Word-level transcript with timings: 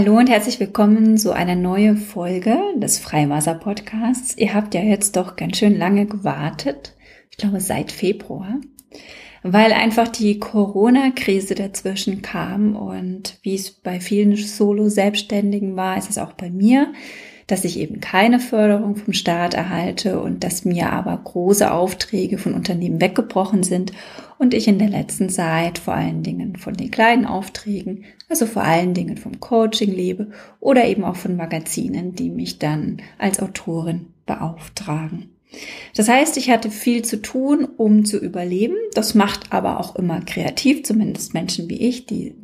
Hallo 0.00 0.16
und 0.16 0.30
herzlich 0.30 0.58
willkommen 0.58 1.18
zu 1.18 1.32
einer 1.32 1.56
neuen 1.56 1.98
Folge 1.98 2.56
des 2.74 2.98
Freiwasser 2.98 3.52
Podcasts. 3.52 4.34
Ihr 4.38 4.54
habt 4.54 4.74
ja 4.74 4.80
jetzt 4.80 5.14
doch 5.14 5.36
ganz 5.36 5.58
schön 5.58 5.76
lange 5.76 6.06
gewartet. 6.06 6.96
Ich 7.30 7.36
glaube 7.36 7.60
seit 7.60 7.92
Februar, 7.92 8.62
weil 9.42 9.74
einfach 9.74 10.08
die 10.08 10.38
Corona-Krise 10.38 11.54
dazwischen 11.54 12.22
kam 12.22 12.76
und 12.76 13.36
wie 13.42 13.54
es 13.54 13.72
bei 13.72 14.00
vielen 14.00 14.36
Solo-Selbstständigen 14.36 15.76
war, 15.76 15.98
ist 15.98 16.08
es 16.08 16.16
auch 16.16 16.32
bei 16.32 16.48
mir 16.48 16.94
dass 17.50 17.64
ich 17.64 17.78
eben 17.78 18.00
keine 18.00 18.38
Förderung 18.38 18.94
vom 18.96 19.12
Staat 19.12 19.54
erhalte 19.54 20.20
und 20.20 20.44
dass 20.44 20.64
mir 20.64 20.92
aber 20.92 21.16
große 21.16 21.72
Aufträge 21.72 22.38
von 22.38 22.54
Unternehmen 22.54 23.00
weggebrochen 23.00 23.64
sind 23.64 23.92
und 24.38 24.54
ich 24.54 24.68
in 24.68 24.78
der 24.78 24.88
letzten 24.88 25.28
Zeit 25.28 25.78
vor 25.78 25.94
allen 25.94 26.22
Dingen 26.22 26.56
von 26.56 26.74
den 26.74 26.90
kleinen 26.90 27.26
Aufträgen, 27.26 28.04
also 28.28 28.46
vor 28.46 28.62
allen 28.62 28.94
Dingen 28.94 29.16
vom 29.16 29.40
Coaching 29.40 29.90
lebe 29.92 30.28
oder 30.60 30.84
eben 30.84 31.02
auch 31.04 31.16
von 31.16 31.36
Magazinen, 31.36 32.14
die 32.14 32.30
mich 32.30 32.58
dann 32.58 32.98
als 33.18 33.40
Autorin 33.40 34.06
beauftragen. 34.26 35.30
Das 35.96 36.08
heißt, 36.08 36.36
ich 36.36 36.50
hatte 36.50 36.70
viel 36.70 37.04
zu 37.04 37.20
tun, 37.20 37.64
um 37.76 38.04
zu 38.04 38.18
überleben. 38.18 38.76
Das 38.94 39.16
macht 39.16 39.52
aber 39.52 39.80
auch 39.80 39.96
immer 39.96 40.20
kreativ, 40.20 40.84
zumindest 40.84 41.34
Menschen 41.34 41.68
wie 41.68 41.88
ich, 41.88 42.06
die 42.06 42.36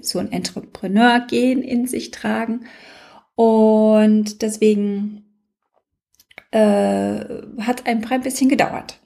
so 0.00 0.20
ein 0.20 0.30
Entrepreneur-Gen 0.30 1.62
in 1.62 1.88
sich 1.88 2.12
tragen. 2.12 2.60
Und 3.36 4.42
deswegen 4.42 5.24
äh, 6.50 7.20
hat 7.60 7.86
ein 7.86 8.00
bisschen 8.22 8.48
gedauert. 8.48 9.00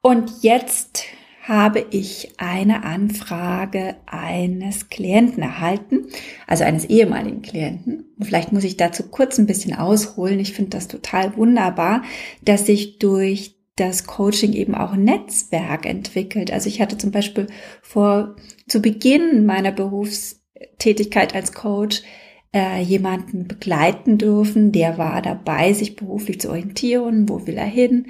Und 0.00 0.42
jetzt 0.42 1.04
habe 1.42 1.84
ich 1.90 2.32
eine 2.38 2.84
Anfrage 2.84 3.96
eines 4.06 4.88
Klienten 4.88 5.42
erhalten, 5.42 6.06
also 6.46 6.64
eines 6.64 6.86
ehemaligen 6.86 7.42
Klienten. 7.42 8.06
Und 8.18 8.24
vielleicht 8.24 8.52
muss 8.52 8.64
ich 8.64 8.78
dazu 8.78 9.02
kurz 9.10 9.38
ein 9.38 9.46
bisschen 9.46 9.74
ausholen. 9.74 10.40
Ich 10.40 10.54
finde 10.54 10.70
das 10.70 10.88
total 10.88 11.36
wunderbar, 11.36 12.02
dass 12.42 12.64
sich 12.64 12.98
durch 12.98 13.56
das 13.76 14.06
Coaching 14.06 14.52
eben 14.52 14.74
auch 14.74 14.92
ein 14.92 15.04
Netzwerk 15.04 15.84
entwickelt. 15.84 16.50
Also 16.50 16.68
ich 16.68 16.80
hatte 16.80 16.96
zum 16.96 17.10
Beispiel 17.10 17.48
vor, 17.82 18.36
zu 18.66 18.80
Beginn 18.80 19.44
meiner 19.44 19.72
Berufstätigkeit 19.72 21.34
als 21.34 21.52
Coach 21.52 22.02
äh, 22.54 22.80
jemanden 22.80 23.48
begleiten 23.48 24.16
dürfen. 24.16 24.72
Der 24.72 24.96
war 24.96 25.20
dabei, 25.20 25.72
sich 25.72 25.96
beruflich 25.96 26.40
zu 26.40 26.48
orientieren, 26.48 27.28
wo 27.28 27.46
will 27.46 27.56
er 27.56 27.66
hin 27.66 28.06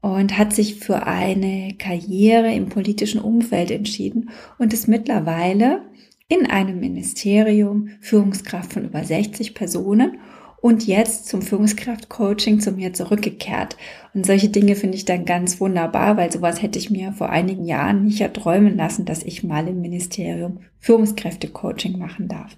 und 0.00 0.38
hat 0.38 0.52
sich 0.52 0.76
für 0.76 1.06
eine 1.06 1.74
Karriere 1.78 2.52
im 2.54 2.68
politischen 2.68 3.20
Umfeld 3.20 3.70
entschieden 3.70 4.30
und 4.58 4.72
ist 4.72 4.88
mittlerweile 4.88 5.82
in 6.28 6.46
einem 6.46 6.80
Ministerium 6.80 7.88
Führungskraft 8.00 8.72
von 8.72 8.84
über 8.84 9.04
60 9.04 9.54
Personen 9.54 10.18
und 10.60 10.86
jetzt 10.86 11.26
zum 11.26 11.42
Führungskraft-Coaching 11.42 12.60
zu 12.60 12.72
mir 12.72 12.92
zurückgekehrt. 12.92 13.76
Und 14.14 14.24
solche 14.24 14.48
Dinge 14.48 14.76
finde 14.76 14.96
ich 14.96 15.04
dann 15.04 15.24
ganz 15.24 15.60
wunderbar, 15.60 16.16
weil 16.16 16.30
sowas 16.30 16.62
hätte 16.62 16.78
ich 16.78 16.88
mir 16.88 17.12
vor 17.12 17.30
einigen 17.30 17.64
Jahren 17.64 18.04
nicht 18.04 18.20
erträumen 18.20 18.76
lassen, 18.76 19.04
dass 19.04 19.24
ich 19.24 19.42
mal 19.42 19.66
im 19.66 19.80
Ministerium 19.80 20.60
Führungskräfte-Coaching 20.78 21.98
machen 21.98 22.28
darf. 22.28 22.56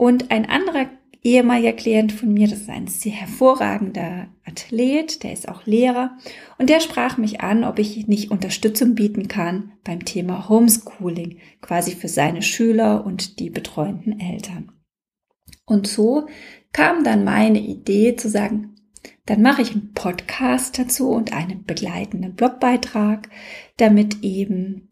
Und 0.00 0.30
ein 0.30 0.46
anderer 0.48 0.86
ehemaliger 1.22 1.74
Klient 1.74 2.10
von 2.10 2.32
mir, 2.32 2.48
das 2.48 2.60
ist 2.60 2.70
ein 2.70 2.86
sehr 2.86 3.12
hervorragender 3.12 4.28
Athlet, 4.46 5.22
der 5.22 5.34
ist 5.34 5.46
auch 5.46 5.66
Lehrer 5.66 6.16
und 6.56 6.70
der 6.70 6.80
sprach 6.80 7.18
mich 7.18 7.42
an, 7.42 7.64
ob 7.64 7.78
ich 7.78 8.06
nicht 8.06 8.30
Unterstützung 8.30 8.94
bieten 8.94 9.28
kann 9.28 9.72
beim 9.84 10.02
Thema 10.06 10.48
Homeschooling, 10.48 11.36
quasi 11.60 11.90
für 11.90 12.08
seine 12.08 12.40
Schüler 12.40 13.04
und 13.04 13.40
die 13.40 13.50
betreuenden 13.50 14.18
Eltern. 14.18 14.72
Und 15.66 15.86
so 15.86 16.28
kam 16.72 17.04
dann 17.04 17.22
meine 17.22 17.60
Idee 17.60 18.16
zu 18.16 18.30
sagen, 18.30 18.76
dann 19.26 19.42
mache 19.42 19.60
ich 19.60 19.72
einen 19.72 19.92
Podcast 19.92 20.78
dazu 20.78 21.10
und 21.10 21.34
einen 21.34 21.66
begleitenden 21.66 22.36
Blogbeitrag, 22.36 23.28
damit 23.76 24.22
eben 24.22 24.89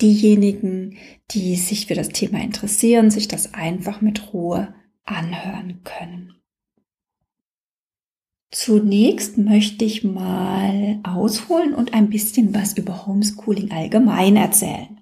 diejenigen, 0.00 0.96
die 1.30 1.56
sich 1.56 1.86
für 1.86 1.94
das 1.94 2.08
Thema 2.08 2.40
interessieren, 2.40 3.10
sich 3.10 3.28
das 3.28 3.54
einfach 3.54 4.00
mit 4.00 4.32
Ruhe 4.32 4.74
anhören 5.04 5.82
können. 5.84 6.34
Zunächst 8.50 9.36
möchte 9.36 9.84
ich 9.84 10.04
mal 10.04 11.00
ausholen 11.02 11.74
und 11.74 11.92
ein 11.92 12.08
bisschen 12.08 12.54
was 12.54 12.78
über 12.78 13.04
Homeschooling 13.06 13.72
allgemein 13.72 14.36
erzählen. 14.36 15.00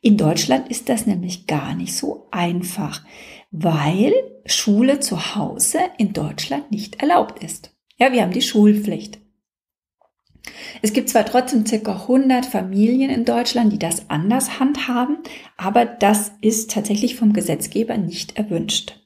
In 0.00 0.16
Deutschland 0.16 0.68
ist 0.68 0.88
das 0.88 1.06
nämlich 1.06 1.46
gar 1.46 1.74
nicht 1.74 1.96
so 1.96 2.28
einfach, 2.30 3.04
weil 3.50 4.12
Schule 4.46 5.00
zu 5.00 5.34
Hause 5.34 5.78
in 5.98 6.12
Deutschland 6.12 6.70
nicht 6.70 7.00
erlaubt 7.00 7.42
ist. 7.42 7.74
Ja, 7.98 8.12
wir 8.12 8.22
haben 8.22 8.32
die 8.32 8.42
Schulpflicht. 8.42 9.23
Es 10.82 10.92
gibt 10.92 11.08
zwar 11.08 11.24
trotzdem 11.24 11.64
circa 11.66 11.92
100 11.92 12.46
Familien 12.46 13.10
in 13.10 13.24
Deutschland, 13.24 13.72
die 13.72 13.78
das 13.78 14.10
anders 14.10 14.60
handhaben, 14.60 15.18
aber 15.56 15.84
das 15.84 16.32
ist 16.40 16.70
tatsächlich 16.70 17.16
vom 17.16 17.32
Gesetzgeber 17.32 17.96
nicht 17.96 18.36
erwünscht. 18.36 19.00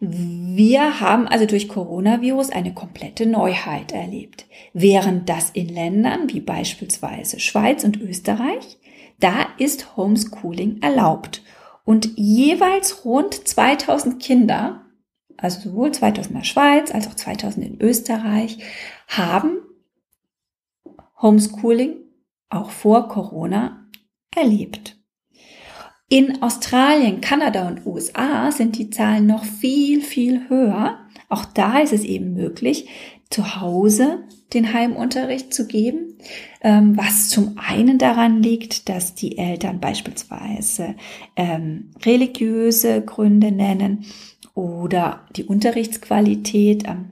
Wir 0.00 1.00
haben 1.00 1.26
also 1.26 1.46
durch 1.46 1.68
Coronavirus 1.68 2.50
eine 2.50 2.72
komplette 2.72 3.26
Neuheit 3.26 3.90
erlebt. 3.90 4.46
Während 4.72 5.28
das 5.28 5.50
in 5.50 5.68
Ländern 5.68 6.32
wie 6.32 6.40
beispielsweise 6.40 7.40
Schweiz 7.40 7.82
und 7.82 8.00
Österreich, 8.00 8.78
da 9.18 9.48
ist 9.58 9.96
Homeschooling 9.96 10.82
erlaubt. 10.82 11.42
Und 11.84 12.10
jeweils 12.16 13.04
rund 13.04 13.34
2000 13.34 14.22
Kinder, 14.22 14.82
also 15.36 15.70
sowohl 15.70 15.90
2000 15.90 16.30
in 16.30 16.36
der 16.36 16.44
Schweiz 16.44 16.94
als 16.94 17.08
auch 17.08 17.14
2000 17.14 17.66
in 17.66 17.80
Österreich, 17.80 18.58
haben 19.08 19.56
Homeschooling 21.20 21.96
auch 22.48 22.70
vor 22.70 23.08
Corona 23.08 23.88
erlebt. 24.34 24.96
In 26.10 26.42
Australien, 26.42 27.20
Kanada 27.20 27.68
und 27.68 27.84
USA 27.84 28.50
sind 28.50 28.78
die 28.78 28.88
Zahlen 28.88 29.26
noch 29.26 29.44
viel, 29.44 30.00
viel 30.00 30.48
höher. 30.48 30.98
Auch 31.28 31.44
da 31.44 31.80
ist 31.80 31.92
es 31.92 32.02
eben 32.02 32.32
möglich, 32.32 32.88
zu 33.28 33.60
Hause 33.60 34.24
den 34.54 34.72
Heimunterricht 34.72 35.52
zu 35.52 35.66
geben, 35.66 36.16
ähm, 36.62 36.96
was 36.96 37.28
zum 37.28 37.58
einen 37.58 37.98
daran 37.98 38.42
liegt, 38.42 38.88
dass 38.88 39.14
die 39.14 39.36
Eltern 39.36 39.80
beispielsweise 39.80 40.94
ähm, 41.36 41.90
religiöse 42.06 43.02
Gründe 43.02 43.52
nennen 43.52 44.06
oder 44.54 45.26
die 45.36 45.44
Unterrichtsqualität 45.44 46.88
am 46.88 47.10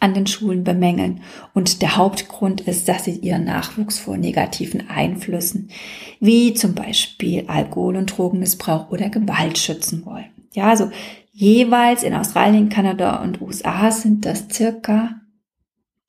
an 0.00 0.14
den 0.14 0.26
Schulen 0.26 0.64
bemängeln. 0.64 1.22
Und 1.54 1.82
der 1.82 1.96
Hauptgrund 1.96 2.62
ist, 2.62 2.88
dass 2.88 3.04
sie 3.04 3.16
ihren 3.16 3.44
Nachwuchs 3.44 3.98
vor 3.98 4.16
negativen 4.16 4.88
Einflüssen, 4.88 5.70
wie 6.18 6.54
zum 6.54 6.74
Beispiel 6.74 7.44
Alkohol- 7.46 7.96
und 7.96 8.16
Drogenmissbrauch 8.16 8.90
oder 8.90 9.10
Gewalt 9.10 9.58
schützen 9.58 10.04
wollen. 10.04 10.30
Ja, 10.54 10.68
also 10.68 10.90
jeweils 11.32 12.02
in 12.02 12.14
Australien, 12.14 12.70
Kanada 12.70 13.22
und 13.22 13.40
USA 13.40 13.90
sind 13.92 14.26
das 14.26 14.46
circa 14.50 15.20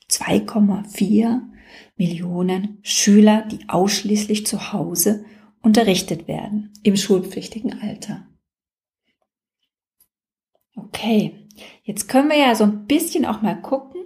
2,4 0.09 1.41
Millionen 1.97 2.79
Schüler, 2.81 3.45
die 3.51 3.59
ausschließlich 3.67 4.45
zu 4.47 4.73
Hause 4.73 5.25
unterrichtet 5.61 6.27
werden 6.27 6.73
im 6.83 6.95
schulpflichtigen 6.95 7.79
Alter. 7.81 8.25
Okay, 10.75 11.40
Jetzt 11.83 12.07
können 12.07 12.29
wir 12.29 12.37
ja 12.37 12.55
so 12.55 12.63
ein 12.63 12.85
bisschen 12.85 13.25
auch 13.25 13.41
mal 13.41 13.61
gucken, 13.61 14.01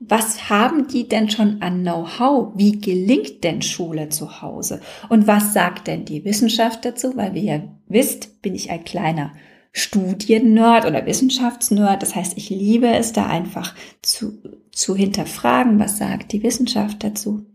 was 0.00 0.48
haben 0.48 0.88
die 0.88 1.08
denn 1.08 1.28
schon 1.28 1.60
an 1.60 1.82
Know-how? 1.82 2.52
Wie 2.54 2.80
gelingt 2.80 3.44
denn 3.44 3.60
Schule 3.60 4.08
zu 4.08 4.40
Hause? 4.40 4.80
Und 5.10 5.26
was 5.26 5.52
sagt 5.52 5.86
denn 5.86 6.06
die 6.06 6.24
Wissenschaft 6.24 6.84
dazu? 6.84 7.16
Weil 7.16 7.34
wie 7.34 7.46
ihr 7.46 7.68
wisst, 7.86 8.40
bin 8.40 8.54
ich 8.54 8.70
ein 8.70 8.84
kleiner 8.84 9.32
Studiennerd 9.72 10.86
oder 10.86 11.06
Wissenschaftsnerd. 11.06 12.02
Das 12.02 12.14
heißt, 12.14 12.36
ich 12.36 12.48
liebe 12.50 12.88
es 12.88 13.12
da 13.12 13.26
einfach 13.26 13.74
zu, 14.00 14.42
zu 14.72 14.96
hinterfragen, 14.96 15.78
was 15.78 15.98
sagt 15.98 16.32
die 16.32 16.42
Wissenschaft 16.42 17.04
dazu. 17.04 17.46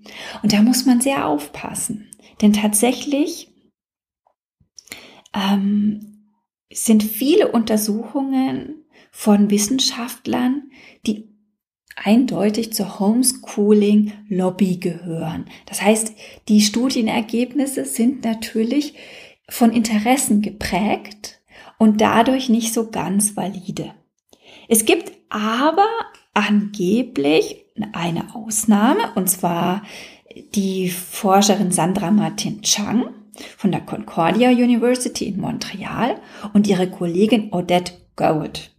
Und 0.44 0.53
da 0.53 0.62
muss 0.62 0.86
man 0.86 1.01
sehr 1.01 1.27
aufpassen. 1.27 2.09
Denn 2.42 2.53
tatsächlich 2.53 3.51
ähm, 5.33 6.31
sind 6.71 7.03
viele 7.03 7.51
Untersuchungen 7.51 8.85
von 9.18 9.50
Wissenschaftlern, 9.50 10.72
die 11.08 11.30
eindeutig 11.96 12.74
zur 12.74 13.00
Homeschooling 13.00 14.12
Lobby 14.28 14.76
gehören. 14.76 15.46
Das 15.68 15.82
heißt, 15.82 16.14
die 16.50 16.60
Studienergebnisse 16.60 17.86
sind 17.86 18.26
natürlich 18.26 18.94
von 19.48 19.72
Interessen 19.72 20.42
geprägt 20.42 21.40
und 21.80 22.02
dadurch 22.02 22.50
nicht 22.50 22.74
so 22.74 22.92
ganz 22.92 23.38
valide. 23.38 23.94
Es 24.68 24.84
gibt 24.84 25.14
aber 25.30 25.88
angeblich 26.34 27.64
eine 27.94 28.36
Ausnahme, 28.36 29.14
und 29.16 29.30
zwar 29.30 29.84
die 30.56 30.90
Forscherin 30.90 31.72
Sandra 31.72 32.12
Martin 32.12 32.62
Chang. 32.64 33.06
von 33.58 33.72
der 33.72 33.82
Concordia 33.82 34.50
University 34.50 35.26
in 35.26 35.40
Montreal 35.40 36.20
und 36.54 36.68
ihre 36.68 36.90
Kollegin 36.90 37.54
Odette 37.54 37.94
Gould. 38.18 38.75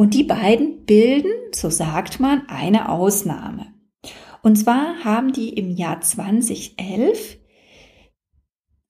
Und 0.00 0.14
die 0.14 0.24
beiden 0.24 0.86
bilden, 0.86 1.30
so 1.54 1.68
sagt 1.68 2.20
man, 2.20 2.48
eine 2.48 2.88
Ausnahme. 2.88 3.74
Und 4.42 4.56
zwar 4.56 5.04
haben 5.04 5.34
die 5.34 5.50
im 5.50 5.68
Jahr 5.68 6.00
2011 6.00 7.36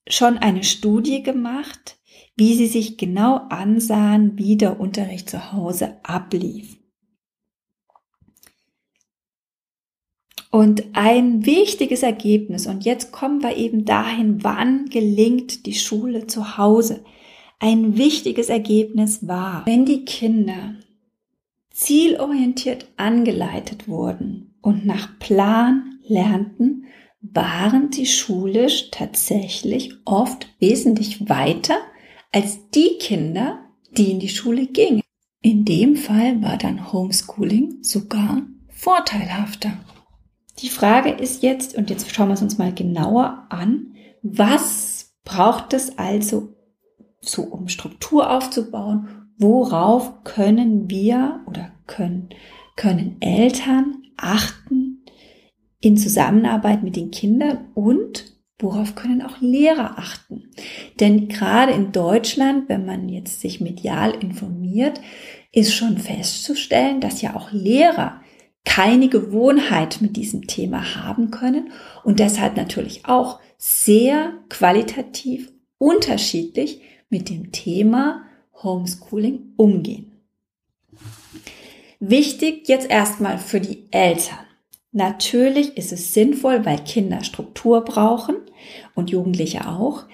schon 0.06 0.38
eine 0.38 0.62
Studie 0.62 1.24
gemacht, 1.24 1.98
wie 2.36 2.54
sie 2.54 2.68
sich 2.68 2.96
genau 2.96 3.38
ansahen, 3.48 4.38
wie 4.38 4.56
der 4.56 4.78
Unterricht 4.78 5.28
zu 5.28 5.52
Hause 5.52 5.96
ablief. 6.04 6.78
Und 10.52 10.84
ein 10.92 11.44
wichtiges 11.44 12.04
Ergebnis, 12.04 12.68
und 12.68 12.84
jetzt 12.84 13.10
kommen 13.10 13.42
wir 13.42 13.56
eben 13.56 13.84
dahin, 13.84 14.44
wann 14.44 14.84
gelingt 14.84 15.66
die 15.66 15.74
Schule 15.74 16.28
zu 16.28 16.56
Hause. 16.56 17.02
Ein 17.58 17.98
wichtiges 17.98 18.48
Ergebnis 18.48 19.26
war, 19.26 19.66
wenn 19.66 19.84
die 19.84 20.04
Kinder 20.04 20.76
zielorientiert 21.80 22.86
angeleitet 22.98 23.88
wurden 23.88 24.54
und 24.60 24.84
nach 24.84 25.18
Plan 25.18 25.98
lernten, 26.06 26.84
waren 27.22 27.90
sie 27.90 28.06
schulisch 28.06 28.90
tatsächlich 28.90 29.94
oft 30.04 30.48
wesentlich 30.58 31.28
weiter 31.28 31.76
als 32.32 32.70
die 32.70 32.98
Kinder, 32.98 33.64
die 33.92 34.10
in 34.10 34.20
die 34.20 34.28
Schule 34.28 34.66
gingen. 34.66 35.02
In 35.40 35.64
dem 35.64 35.96
Fall 35.96 36.42
war 36.42 36.58
dann 36.58 36.92
Homeschooling 36.92 37.78
sogar 37.82 38.42
vorteilhafter. 38.68 39.72
Die 40.58 40.68
Frage 40.68 41.10
ist 41.10 41.42
jetzt, 41.42 41.76
und 41.76 41.88
jetzt 41.88 42.14
schauen 42.14 42.28
wir 42.28 42.34
es 42.34 42.42
uns 42.42 42.58
mal 42.58 42.74
genauer 42.74 43.46
an, 43.48 43.94
was 44.22 45.14
braucht 45.24 45.72
es 45.72 45.96
also, 45.96 46.54
so 47.22 47.42
um 47.42 47.68
Struktur 47.68 48.30
aufzubauen? 48.30 49.19
Worauf 49.40 50.22
können 50.22 50.90
wir 50.90 51.40
oder 51.46 51.72
können, 51.86 52.28
können 52.76 53.16
Eltern 53.20 54.02
achten 54.18 55.02
in 55.80 55.96
Zusammenarbeit 55.96 56.82
mit 56.82 56.94
den 56.94 57.10
Kindern 57.10 57.68
und 57.72 58.36
worauf 58.58 58.94
können 58.94 59.22
auch 59.22 59.40
Lehrer 59.40 59.98
achten? 59.98 60.50
Denn 61.00 61.28
gerade 61.28 61.72
in 61.72 61.90
Deutschland, 61.90 62.68
wenn 62.68 62.84
man 62.84 63.08
jetzt 63.08 63.40
sich 63.40 63.62
medial 63.62 64.10
informiert, 64.20 65.00
ist 65.52 65.74
schon 65.74 65.96
festzustellen, 65.96 67.00
dass 67.00 67.22
ja 67.22 67.34
auch 67.34 67.50
Lehrer 67.50 68.20
keine 68.66 69.08
Gewohnheit 69.08 70.02
mit 70.02 70.18
diesem 70.18 70.48
Thema 70.48 70.96
haben 70.96 71.30
können 71.30 71.72
und 72.04 72.20
deshalb 72.20 72.58
natürlich 72.58 73.06
auch 73.06 73.40
sehr 73.56 74.34
qualitativ 74.50 75.50
unterschiedlich 75.78 76.82
mit 77.08 77.30
dem 77.30 77.52
Thema 77.52 78.26
Homeschooling 78.62 79.52
umgehen. 79.56 80.12
Wichtig 81.98 82.68
jetzt 82.68 82.88
erstmal 82.88 83.38
für 83.38 83.60
die 83.60 83.86
Eltern. 83.90 84.38
Natürlich 84.92 85.76
ist 85.76 85.92
es 85.92 86.14
sinnvoll, 86.14 86.64
weil 86.64 86.78
Kinder 86.78 87.22
Struktur 87.22 87.84
brauchen 87.84 88.36
und 88.94 89.10
Jugendliche 89.10 89.68
auch, 89.68 90.06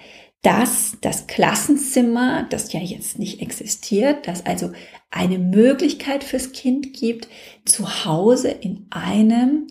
dass 0.43 0.97
das 1.01 1.27
Klassenzimmer, 1.27 2.43
das 2.49 2.71
ja 2.73 2.79
jetzt 2.79 3.17
nicht 3.17 3.41
existiert, 3.41 4.27
dass 4.27 4.45
also 4.45 4.71
eine 5.09 5.39
Möglichkeit 5.39 6.23
fürs 6.23 6.51
Kind 6.51 6.93
gibt, 6.93 7.27
zu 7.65 8.05
Hause 8.05 8.49
in 8.49 8.85
einem 8.91 9.67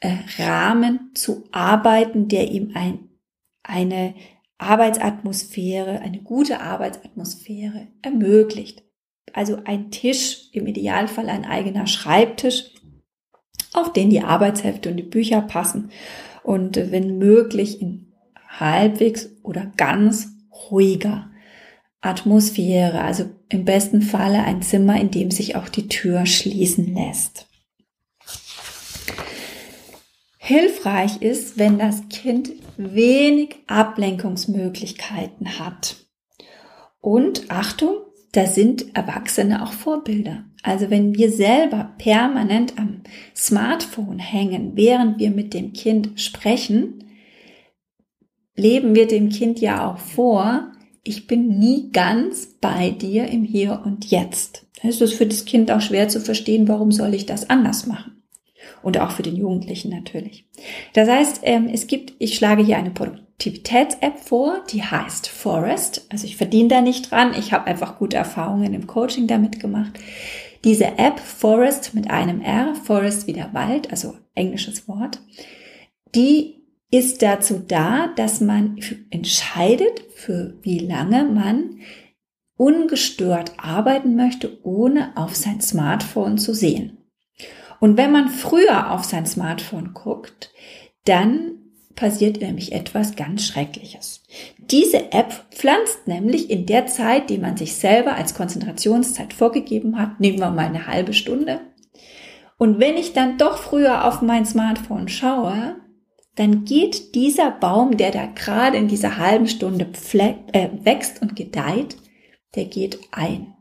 äh, 0.00 0.14
Rahmen 0.38 1.10
zu 1.14 1.44
arbeiten, 1.50 2.28
der 2.28 2.50
ihm 2.50 2.70
ein, 2.74 3.08
eine 3.62 4.14
Arbeitsatmosphäre, 4.58 6.00
eine 6.00 6.22
gute 6.22 6.60
Arbeitsatmosphäre 6.60 7.88
ermöglicht. 8.02 8.84
Also 9.32 9.58
ein 9.64 9.90
Tisch, 9.90 10.48
im 10.52 10.66
Idealfall 10.66 11.28
ein 11.28 11.44
eigener 11.44 11.86
Schreibtisch, 11.86 12.70
auf 13.72 13.92
den 13.92 14.10
die 14.10 14.22
Arbeitshefte 14.22 14.90
und 14.90 14.96
die 14.96 15.02
Bücher 15.02 15.42
passen 15.42 15.90
und 16.42 16.76
wenn 16.76 17.18
möglich 17.18 17.82
in 17.82 18.12
halbwegs 18.48 19.28
oder 19.42 19.70
ganz 19.76 20.28
ruhiger 20.70 21.30
Atmosphäre, 22.00 23.00
also 23.00 23.24
im 23.48 23.64
besten 23.64 24.00
Falle 24.00 24.44
ein 24.44 24.62
Zimmer, 24.62 25.00
in 25.00 25.10
dem 25.10 25.30
sich 25.30 25.56
auch 25.56 25.68
die 25.68 25.88
Tür 25.88 26.24
schließen 26.24 26.94
lässt. 26.94 27.48
Hilfreich 30.46 31.22
ist, 31.22 31.58
wenn 31.58 31.76
das 31.76 32.08
Kind 32.08 32.52
wenig 32.76 33.56
Ablenkungsmöglichkeiten 33.66 35.58
hat. 35.58 35.96
Und 37.00 37.50
Achtung, 37.50 37.96
da 38.30 38.46
sind 38.46 38.94
Erwachsene 38.94 39.64
auch 39.64 39.72
Vorbilder. 39.72 40.44
Also 40.62 40.88
wenn 40.88 41.16
wir 41.16 41.32
selber 41.32 41.94
permanent 41.98 42.78
am 42.78 43.02
Smartphone 43.34 44.20
hängen, 44.20 44.76
während 44.76 45.18
wir 45.18 45.32
mit 45.32 45.52
dem 45.52 45.72
Kind 45.72 46.20
sprechen, 46.20 47.10
leben 48.54 48.94
wir 48.94 49.08
dem 49.08 49.30
Kind 49.30 49.60
ja 49.60 49.90
auch 49.90 49.98
vor, 49.98 50.70
ich 51.02 51.26
bin 51.26 51.58
nie 51.58 51.90
ganz 51.90 52.46
bei 52.60 52.90
dir 52.90 53.26
im 53.26 53.42
Hier 53.42 53.82
und 53.84 54.12
Jetzt. 54.12 54.68
Es 54.80 55.00
ist 55.00 55.14
für 55.14 55.26
das 55.26 55.44
Kind 55.44 55.72
auch 55.72 55.80
schwer 55.80 56.08
zu 56.08 56.20
verstehen, 56.20 56.68
warum 56.68 56.92
soll 56.92 57.14
ich 57.14 57.26
das 57.26 57.50
anders 57.50 57.88
machen. 57.88 58.15
Und 58.82 58.98
auch 58.98 59.10
für 59.10 59.22
den 59.22 59.36
Jugendlichen 59.36 59.90
natürlich. 59.90 60.46
Das 60.94 61.08
heißt, 61.08 61.40
ähm, 61.42 61.68
es 61.72 61.86
gibt, 61.86 62.14
ich 62.18 62.36
schlage 62.36 62.62
hier 62.62 62.76
eine 62.76 62.90
Produktivitäts-App 62.90 64.18
vor, 64.18 64.62
die 64.70 64.82
heißt 64.82 65.28
Forest. 65.28 66.06
Also 66.10 66.26
ich 66.26 66.36
verdiene 66.36 66.68
da 66.68 66.80
nicht 66.80 67.10
dran, 67.10 67.34
ich 67.38 67.52
habe 67.52 67.66
einfach 67.66 67.98
gute 67.98 68.16
Erfahrungen 68.16 68.74
im 68.74 68.86
Coaching 68.86 69.26
damit 69.26 69.60
gemacht. 69.60 69.98
Diese 70.64 70.98
App 70.98 71.20
Forest 71.20 71.94
mit 71.94 72.10
einem 72.10 72.40
R, 72.40 72.74
Forest 72.74 73.26
wie 73.26 73.32
der 73.32 73.54
Wald, 73.54 73.90
also 73.90 74.14
englisches 74.34 74.88
Wort, 74.88 75.20
die 76.14 76.56
ist 76.90 77.22
dazu 77.22 77.62
da, 77.66 78.08
dass 78.16 78.40
man 78.40 78.78
entscheidet, 79.10 80.04
für 80.14 80.54
wie 80.62 80.78
lange 80.78 81.24
man 81.24 81.80
ungestört 82.56 83.52
arbeiten 83.58 84.16
möchte, 84.16 84.58
ohne 84.64 85.16
auf 85.16 85.36
sein 85.36 85.60
Smartphone 85.60 86.38
zu 86.38 86.54
sehen. 86.54 86.98
Und 87.80 87.96
wenn 87.96 88.12
man 88.12 88.28
früher 88.28 88.90
auf 88.92 89.04
sein 89.04 89.26
Smartphone 89.26 89.94
guckt, 89.94 90.52
dann 91.04 91.52
passiert 91.94 92.40
nämlich 92.40 92.72
etwas 92.72 93.16
ganz 93.16 93.46
Schreckliches. 93.46 94.22
Diese 94.58 95.12
App 95.12 95.32
pflanzt 95.50 96.06
nämlich 96.06 96.50
in 96.50 96.66
der 96.66 96.86
Zeit, 96.86 97.30
die 97.30 97.38
man 97.38 97.56
sich 97.56 97.74
selber 97.74 98.14
als 98.14 98.34
Konzentrationszeit 98.34 99.32
vorgegeben 99.32 99.98
hat, 99.98 100.20
nehmen 100.20 100.38
wir 100.38 100.50
mal 100.50 100.66
eine 100.66 100.86
halbe 100.86 101.14
Stunde. 101.14 101.60
Und 102.58 102.78
wenn 102.78 102.96
ich 102.96 103.12
dann 103.12 103.38
doch 103.38 103.58
früher 103.58 104.04
auf 104.04 104.22
mein 104.22 104.46
Smartphone 104.46 105.08
schaue, 105.08 105.76
dann 106.36 106.64
geht 106.64 107.14
dieser 107.14 107.50
Baum, 107.50 107.96
der 107.96 108.10
da 108.10 108.26
gerade 108.26 108.76
in 108.76 108.88
dieser 108.88 109.16
halben 109.16 109.48
Stunde 109.48 109.86
äh, 110.52 110.68
wächst 110.82 111.22
und 111.22 111.34
gedeiht, 111.34 111.96
der 112.54 112.66
geht 112.66 112.98
ein. 113.10 113.54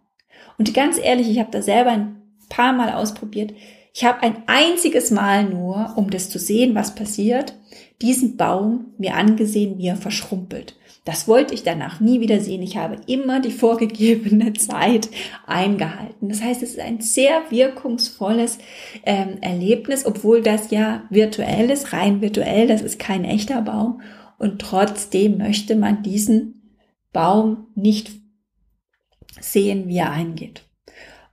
Und 0.57 0.74
ganz 0.74 0.98
ehrlich, 0.98 1.29
ich 1.29 1.39
habe 1.39 1.51
das 1.51 1.65
selber 1.65 1.91
ein 1.91 2.22
paar 2.50 2.74
Mal 2.74 2.93
ausprobiert. 2.93 3.53
Ich 3.97 4.03
habe 4.03 4.23
ein 4.23 4.43
einziges 4.47 5.09
Mal 5.09 5.45
nur, 5.45 5.93
um 5.95 6.09
das 6.09 6.29
zu 6.29 6.37
sehen, 6.37 6.75
was 6.75 6.95
passiert, 6.95 7.55
diesen 8.01 8.35
Baum 8.35 8.87
mir 8.97 9.15
angesehen, 9.15 9.77
wie 9.77 9.87
er 9.87 9.95
verschrumpelt. 9.95 10.75
Das 11.05 11.29
wollte 11.29 11.53
ich 11.53 11.63
danach 11.63 12.01
nie 12.01 12.19
wieder 12.19 12.41
sehen. 12.41 12.61
Ich 12.61 12.75
habe 12.75 12.97
immer 13.07 13.39
die 13.39 13.51
vorgegebene 13.51 14.51
Zeit 14.51 15.07
eingehalten. 15.47 16.27
Das 16.27 16.41
heißt, 16.41 16.61
es 16.61 16.71
ist 16.71 16.79
ein 16.81 16.99
sehr 16.99 17.43
wirkungsvolles 17.49 18.57
ähm, 19.05 19.37
Erlebnis, 19.39 20.05
obwohl 20.05 20.41
das 20.41 20.71
ja 20.71 21.05
virtuell 21.09 21.69
ist, 21.69 21.93
rein 21.93 22.19
virtuell, 22.19 22.67
das 22.67 22.81
ist 22.81 22.99
kein 22.99 23.23
echter 23.23 23.61
Baum. 23.61 24.01
Und 24.37 24.59
trotzdem 24.59 25.37
möchte 25.37 25.77
man 25.77 26.03
diesen 26.03 26.75
Baum 27.13 27.67
nicht 27.75 28.11
sehen, 29.39 29.87
wie 29.87 29.99
er 29.99 30.11
eingeht. 30.11 30.64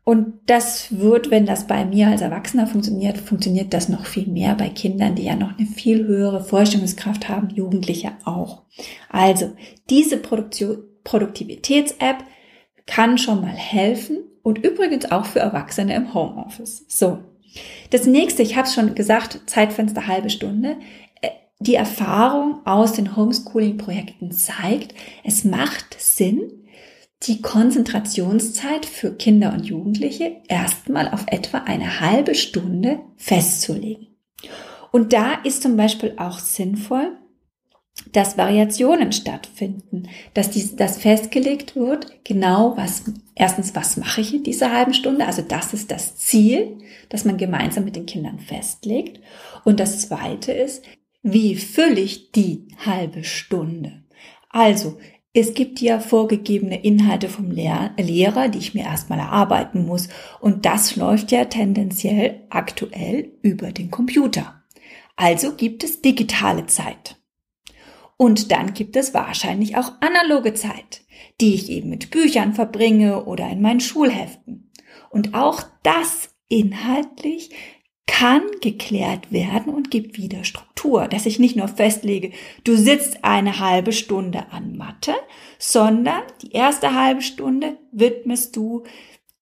Und 0.05 0.41
das 0.47 0.99
wird, 0.99 1.31
wenn 1.31 1.47
das 1.47 1.69
bei 1.69 1.85
mir 1.85 2.09
als 2.09 2.23
Erwachsener 2.23 2.67
funktioniert, 2.67 3.19
funktioniert 3.19 3.73
das 3.73 3.89
noch 3.89 4.07
viel 4.07 4.27
mehr 4.27 4.57
bei 4.57 4.69
Kindern, 4.69 5.15
die 5.15 5.23
ja 5.25 5.37
noch 5.37 5.57
eine 5.57 5.67
viel 5.67 6.05
höhere 6.07 6.43
Vorstellungskraft 6.43 7.29
haben, 7.29 7.51
Jugendliche 7.51 8.11
auch. 8.25 8.63
Also, 9.11 9.53
diese 9.91 10.17
Produktivitäts-App 10.17 12.25
kann 12.87 13.17
schon 13.17 13.43
mal 13.43 13.55
helfen 13.55 14.25
und 14.43 14.59
übrigens 14.59 15.13
auch 15.13 15.25
für 15.25 15.39
Erwachsene 15.39 15.95
im 15.95 16.13
Homeoffice. 16.15 16.85
So. 16.89 17.21
Das 17.91 18.07
nächste, 18.07 18.43
ich 18.43 18.57
habe 18.57 18.67
es 18.67 18.75
schon 18.75 18.97
gesagt, 18.97 19.43
Zeitfenster 19.47 20.09
halbe 20.09 20.31
Stunde. 20.31 20.79
Äh, 21.21 21.29
die 21.61 21.77
Erfahrung 21.77 22.67
aus 22.67 22.95
den 22.95 23.15
Homeschooling-Projekten 23.15 24.33
zeigt, 24.33 24.97
es 25.23 25.45
macht 25.45 25.95
Sinn, 25.99 26.62
die 27.23 27.41
Konzentrationszeit 27.41 28.85
für 28.85 29.14
Kinder 29.14 29.52
und 29.52 29.64
Jugendliche 29.64 30.43
erstmal 30.49 31.09
auf 31.09 31.25
etwa 31.29 31.59
eine 31.59 32.00
halbe 32.00 32.35
Stunde 32.35 33.00
festzulegen. 33.17 34.09
Und 34.91 35.12
da 35.12 35.35
ist 35.45 35.62
zum 35.62 35.76
Beispiel 35.76 36.14
auch 36.17 36.38
sinnvoll, 36.38 37.17
dass 38.12 38.37
Variationen 38.37 39.12
stattfinden, 39.12 40.09
dass 40.35 40.50
dies, 40.50 40.76
das 40.76 40.99
festgelegt 40.99 41.76
wird, 41.76 42.25
genau 42.25 42.76
was, 42.76 43.05
erstens, 43.35 43.75
was 43.75 43.97
mache 43.97 44.23
ich 44.23 44.35
in 44.35 44.43
dieser 44.43 44.73
halben 44.73 44.95
Stunde? 44.95 45.26
Also 45.26 45.43
das 45.43 45.73
ist 45.73 45.91
das 45.91 46.17
Ziel, 46.17 46.79
das 47.09 47.25
man 47.25 47.37
gemeinsam 47.37 47.85
mit 47.85 47.97
den 47.97 48.07
Kindern 48.07 48.38
festlegt. 48.38 49.21
Und 49.64 49.79
das 49.79 50.00
zweite 50.00 50.52
ist, 50.52 50.85
wie 51.23 51.55
fülle 51.55 52.00
ich 52.00 52.33
die 52.33 52.67
halbe 52.85 53.25
Stunde? 53.25 54.02
Also, 54.49 54.99
es 55.35 55.55
gibt 55.55 55.81
ja 55.81 55.99
vorgegebene 55.99 56.83
Inhalte 56.83 57.29
vom 57.29 57.51
Lehrer, 57.51 58.49
die 58.49 58.59
ich 58.59 58.75
mir 58.75 58.85
erstmal 58.85 59.19
erarbeiten 59.19 59.87
muss. 59.87 60.09
Und 60.41 60.67
das 60.67 60.97
läuft 60.97 61.33
ja 61.33 61.47
tendenziell 61.47 62.43
aktuell 62.51 63.33
über 63.41 63.73
den 63.73 63.91
Computer. 63.91 64.62
Also 65.17 65.55
gibt 65.55 65.85
es 65.85 66.03
digitale 66.03 66.67
Zeit. 66.67 67.17
Und 68.19 68.53
dann 68.53 68.75
gibt 68.75 68.95
es 68.97 69.15
wahrscheinlich 69.15 69.77
auch 69.77 69.93
analoge 70.01 70.53
Zeit, 70.53 71.03
die 71.41 71.55
ich 71.55 71.71
eben 71.71 71.89
mit 71.89 72.11
Büchern 72.11 72.53
verbringe 72.53 73.25
oder 73.25 73.49
in 73.49 73.62
meinen 73.62 73.81
Schulheften. 73.81 74.71
Und 75.11 75.35
auch 75.35 75.62
das 75.83 76.29
inhaltlich 76.49 77.51
kann 78.12 78.42
geklärt 78.61 79.33
werden 79.33 79.73
und 79.73 79.90
gibt 79.90 80.19
wieder 80.19 80.45
Struktur, 80.45 81.09
dass 81.09 81.25
ich 81.25 81.38
nicht 81.38 81.57
nur 81.57 81.66
festlege, 81.66 82.33
du 82.62 82.76
sitzt 82.76 83.25
eine 83.25 83.59
halbe 83.59 83.92
Stunde 83.92 84.45
an 84.50 84.76
Mathe, 84.76 85.14
sondern 85.59 86.21
die 86.42 86.52
erste 86.52 86.95
halbe 86.95 87.23
Stunde 87.23 87.78
widmest 87.90 88.54
du 88.54 88.83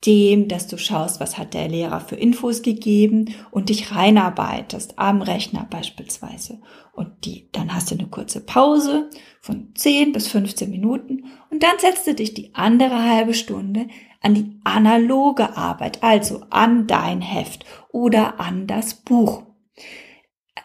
dem, 0.06 0.46
dass 0.46 0.68
du 0.68 0.78
schaust, 0.78 1.18
was 1.18 1.36
hat 1.36 1.52
der 1.52 1.66
Lehrer 1.66 2.00
für 2.00 2.14
Infos 2.14 2.62
gegeben 2.62 3.34
und 3.50 3.70
dich 3.70 3.92
reinarbeitest 3.92 5.00
am 5.00 5.20
Rechner 5.20 5.66
beispielsweise. 5.68 6.60
Und 6.92 7.24
die, 7.24 7.48
dann 7.50 7.74
hast 7.74 7.90
du 7.90 7.96
eine 7.96 8.06
kurze 8.06 8.40
Pause 8.40 9.10
von 9.40 9.72
10 9.74 10.12
bis 10.12 10.28
15 10.28 10.70
Minuten 10.70 11.24
und 11.50 11.64
dann 11.64 11.76
setzt 11.78 12.06
du 12.06 12.14
dich 12.14 12.34
die 12.34 12.54
andere 12.54 13.02
halbe 13.02 13.34
Stunde 13.34 13.88
an 14.20 14.34
die 14.34 14.60
analoge 14.64 15.56
Arbeit, 15.56 16.02
also 16.02 16.42
an 16.50 16.86
dein 16.86 17.20
Heft 17.20 17.64
oder 17.90 18.38
an 18.38 18.66
das 18.66 18.94
Buch. 18.94 19.42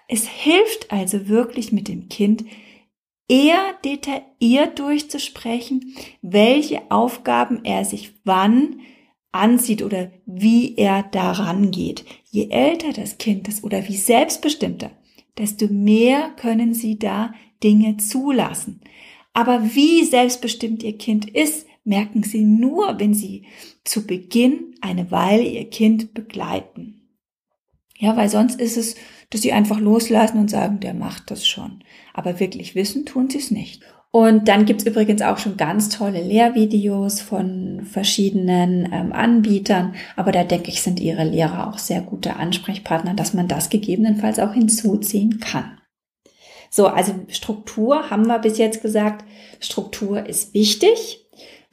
Es 0.08 0.28
hilft 0.28 0.92
also 0.92 1.28
wirklich 1.28 1.72
mit 1.72 1.88
dem 1.88 2.10
Kind, 2.10 2.46
eher 3.28 3.74
detailliert 3.84 4.78
durchzusprechen, 4.78 5.96
welche 6.22 6.92
Aufgaben 6.92 7.64
er 7.64 7.86
sich 7.86 8.14
wann 8.24 8.82
ansieht 9.32 9.82
oder 9.82 10.12
wie 10.26 10.76
er 10.78 11.04
daran 11.04 11.72
geht. 11.72 12.06
Je 12.30 12.50
älter 12.50 12.94
das 12.94 13.18
Kind 13.18 13.48
ist 13.48 13.64
oder 13.64 13.88
wie 13.88 13.98
selbstbestimmter, 13.98 14.92
desto 15.38 15.68
mehr 15.68 16.30
können 16.38 16.74
sie 16.74 17.00
da 17.00 17.34
Dinge 17.64 17.98
zulassen. 17.98 18.82
Aber 19.34 19.76
wie 19.76 20.06
selbstbestimmt 20.06 20.84
ihr 20.84 20.98
Kind 20.98 21.30
ist, 21.30 21.65
merken 21.86 22.24
sie 22.24 22.44
nur, 22.44 23.00
wenn 23.00 23.14
sie 23.14 23.46
zu 23.84 24.06
Beginn 24.06 24.76
eine 24.82 25.12
Weile 25.12 25.44
ihr 25.44 25.70
Kind 25.70 26.14
begleiten. 26.14 27.02
Ja, 27.98 28.18
weil 28.18 28.28
sonst 28.28 28.60
ist 28.60 28.76
es, 28.76 28.96
dass 29.30 29.42
sie 29.42 29.54
einfach 29.54 29.80
loslassen 29.80 30.40
und 30.40 30.50
sagen, 30.50 30.82
der 30.82 30.94
macht 30.94 31.32
das 31.32 31.48
schon. 31.48 31.84
Aber 32.14 32.40
wirklich 32.40 32.76
wissen 32.76 33.06
tun 33.06 33.30
sie 33.30 33.38
es 33.38 33.52
nicht. 33.52 33.82
Und 34.12 34.48
dann 34.48 34.66
gibt's 34.66 34.86
übrigens 34.86 35.22
auch 35.22 35.38
schon 35.38 35.58
ganz 35.58 35.90
tolle 35.90 36.22
Lehrvideos 36.22 37.20
von 37.20 37.82
verschiedenen 37.84 38.90
ähm, 38.94 39.12
Anbietern. 39.12 39.96
Aber 40.16 40.32
da 40.32 40.46
denke 40.46 40.70
ich, 40.70 40.82
sind 40.82 41.02
Ihre 41.02 41.26
Lehrer 41.26 41.68
auch 41.68 41.78
sehr 41.78 42.02
gute 42.02 42.38
Ansprechpartner, 42.38 43.14
dass 43.14 43.34
man 43.34 43.50
das 43.50 43.70
gegebenenfalls 43.70 44.40
auch 44.40 44.54
hinzuziehen 44.54 45.42
kann. 45.42 45.80
So, 46.70 46.88
also 46.88 47.14
Struktur 47.28 48.10
haben 48.10 48.28
wir 48.28 48.40
bis 48.40 48.58
jetzt 48.58 48.82
gesagt. 48.82 49.26
Struktur 49.60 50.26
ist 50.26 50.54
wichtig. 50.54 51.25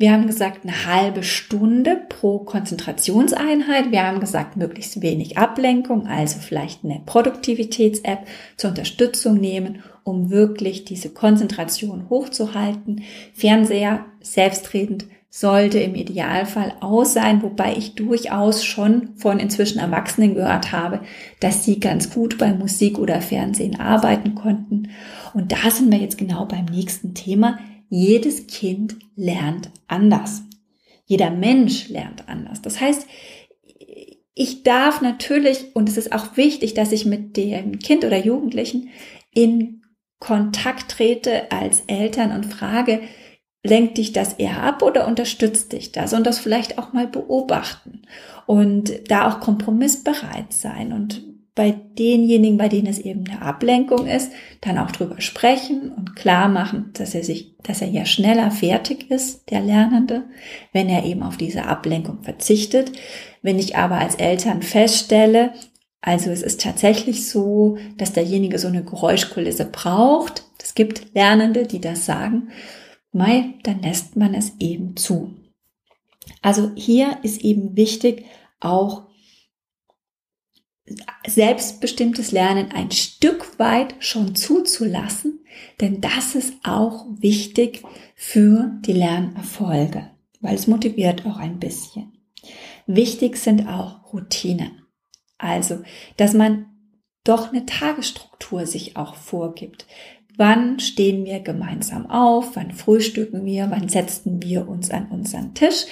Wir 0.03 0.11
haben 0.11 0.27
gesagt, 0.27 0.65
eine 0.65 0.85
halbe 0.85 1.23
Stunde 1.23 1.97
pro 2.09 2.41
Konzentrationseinheit. 2.41 3.93
Wir 3.93 4.03
haben 4.03 4.19
gesagt, 4.19 4.57
möglichst 4.57 5.01
wenig 5.01 5.39
Ablenkung, 5.39 6.09
also 6.09 6.41
vielleicht 6.41 6.85
eine 6.85 7.01
Produktivitäts-App 7.07 8.27
zur 8.57 8.71
Unterstützung 8.71 9.35
nehmen, 9.35 9.85
um 10.03 10.31
wirklich 10.31 10.85
diese 10.85 11.11
Konzentration 11.11 12.11
hochzuhalten. 12.11 13.05
Fernseher, 13.33 14.05
selbstredend, 14.21 15.05
sollte 15.31 15.79
im 15.79 15.95
Idealfall 15.95 16.75
aus 16.81 17.13
sein, 17.13 17.41
wobei 17.41 17.77
ich 17.77 17.95
durchaus 17.95 18.65
schon 18.65 19.11
von 19.15 19.39
inzwischen 19.39 19.79
Erwachsenen 19.79 20.35
gehört 20.35 20.73
habe, 20.73 21.03
dass 21.39 21.65
sie 21.65 21.79
ganz 21.79 22.11
gut 22.13 22.39
bei 22.39 22.53
Musik 22.53 22.99
oder 22.99 23.21
Fernsehen 23.21 23.79
arbeiten 23.79 24.35
konnten. 24.35 24.89
Und 25.33 25.53
da 25.53 25.71
sind 25.71 25.93
wir 25.93 25.99
jetzt 25.99 26.19
genau 26.19 26.45
beim 26.45 26.65
nächsten 26.65 27.15
Thema 27.15 27.57
jedes 27.95 28.47
Kind 28.47 28.97
lernt 29.17 29.71
anders. 29.87 30.45
Jeder 31.05 31.31
Mensch 31.31 31.91
lernt 31.91 32.27
anders. 32.27 32.63
Das 32.63 32.81
heißt, 32.81 33.07
ich 34.35 34.63
darf 34.63 35.03
natürlich, 35.03 35.77
und 35.77 35.91
es 35.91 35.99
ist 35.99 36.11
auch 36.11 36.39
wichtig, 36.39 36.73
dass 36.73 36.91
ich 36.91 37.05
mit 37.05 37.37
dem 37.37 37.81
Kind 37.81 38.07
oder 38.07 38.17
Jugendlichen 38.17 38.89
in 39.35 39.83
Kontakt 40.21 40.93
trete 40.93 41.53
als 41.53 41.83
Eltern 41.87 42.33
und 42.33 42.47
frage, 42.47 43.03
lenkt 43.63 43.99
dich 43.99 44.15
das 44.15 44.33
eher 44.33 44.63
ab 44.63 44.81
oder 44.81 45.07
unterstützt 45.07 45.75
dich 45.75 45.93
das? 45.93 46.15
Und 46.15 46.27
das 46.27 46.39
vielleicht 46.39 46.79
auch 46.79 46.95
mal 46.95 47.09
beobachten 47.09 48.07
und 48.47 49.11
da 49.11 49.29
auch 49.29 49.41
kompromissbereit 49.41 50.55
sein 50.55 50.95
und 50.95 51.32
bei 51.55 51.71
denjenigen, 51.99 52.57
bei 52.57 52.69
denen 52.69 52.87
es 52.87 52.99
eben 52.99 53.25
eine 53.29 53.43
Ablenkung 53.43 54.07
ist, 54.07 54.33
dann 54.63 54.79
auch 54.79 54.91
drüber 54.91 55.21
sprechen 55.21 55.93
und 55.93 56.17
klar 56.17 56.49
machen, 56.49 56.91
dass 56.95 57.15
er 57.15 57.25
sich, 57.25 57.57
dass 57.63 57.83
er 57.83 57.89
ja 57.89 58.07
schneller 58.07 58.51
fertig 58.51 59.11
ist, 59.11 59.51
der 59.51 59.61
Lernende, 59.61 60.25
wenn 60.73 60.89
er 60.89 61.05
eben 61.05 61.23
auf 61.23 61.37
diese 61.37 61.67
Ablenkung 61.67 62.23
verzichtet. 62.23 62.93
Wenn 63.43 63.59
ich 63.59 63.77
aber 63.77 63.97
als 63.99 64.15
Eltern 64.15 64.63
feststelle, 64.63 65.53
also 66.01 66.31
es 66.31 66.43
ist 66.43 66.63
tatsächlich 66.63 67.29
so, 67.29 67.77
dass 67.99 68.15
derjenige 68.15 68.59
so 68.59 68.69
eine 68.69 68.83
Geräuschkulisse 68.83 69.67
braucht, 69.67 70.45
es 70.63 70.75
gibt 70.75 71.15
Lernende, 71.15 71.67
die 71.67 71.81
das 71.81 72.07
sagen, 72.07 72.49
mei, 73.13 73.55
dann 73.63 73.83
lässt 73.83 74.17
man 74.17 74.33
es 74.35 74.55
eben 74.59 74.97
zu. 74.97 75.35
Also 76.41 76.71
hier 76.77 77.19
ist 77.23 77.43
eben 77.43 77.77
wichtig, 77.77 78.25
auch 78.59 79.03
selbstbestimmtes 81.27 82.33
Lernen 82.33 82.73
ein 82.73 82.91
Stück 82.91 83.59
weit 83.59 83.95
schon 83.99 84.35
zuzulassen, 84.35 85.41
denn 85.81 86.01
das 86.01 86.35
ist 86.35 86.55
auch 86.65 87.07
wichtig 87.11 87.83
für 88.15 88.73
die 88.81 88.93
Lernerfolge, 88.93 90.11
weil 90.41 90.55
es 90.55 90.67
motiviert 90.67 91.27
auch 91.27 91.39
ein 91.39 91.59
bisschen. 91.59 92.13
Wichtig 92.87 93.37
sind 93.37 93.69
auch 93.69 94.13
Routinen. 94.13 94.83
Also, 95.39 95.83
dass 96.17 96.35
man 96.35 96.67
doch 97.25 97.53
eine 97.53 97.67
Tagesstruktur 97.67 98.67
sich 98.67 98.97
auch 98.97 99.15
vorgibt. 99.15 99.87
Wann 100.37 100.81
stehen 100.81 101.25
wir 101.25 101.41
gemeinsam 101.41 102.07
auf? 102.07 102.57
Wann 102.57 102.73
frühstücken 102.73 103.45
wir? 103.45 103.71
Wann 103.71 103.89
setzen 103.89 104.43
wir 104.43 104.67
uns 104.69 104.91
an 104.91 105.09
unseren 105.11 105.55
Tisch? 105.55 105.85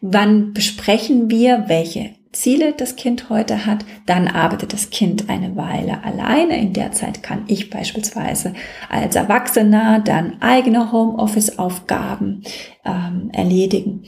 Wann 0.00 0.52
besprechen 0.52 1.30
wir, 1.30 1.64
welche 1.68 2.14
Ziele 2.40 2.74
das 2.74 2.96
Kind 2.96 3.30
heute 3.30 3.66
hat, 3.66 3.84
dann 4.04 4.28
arbeitet 4.28 4.72
das 4.72 4.90
Kind 4.90 5.28
eine 5.28 5.56
Weile 5.56 6.04
alleine. 6.04 6.58
In 6.58 6.72
der 6.72 6.92
Zeit 6.92 7.22
kann 7.22 7.44
ich 7.46 7.70
beispielsweise 7.70 8.54
als 8.88 9.16
Erwachsener 9.16 10.00
dann 10.00 10.40
eigene 10.42 10.92
Homeoffice-Aufgaben 10.92 12.42
ähm, 12.84 13.30
erledigen 13.32 14.04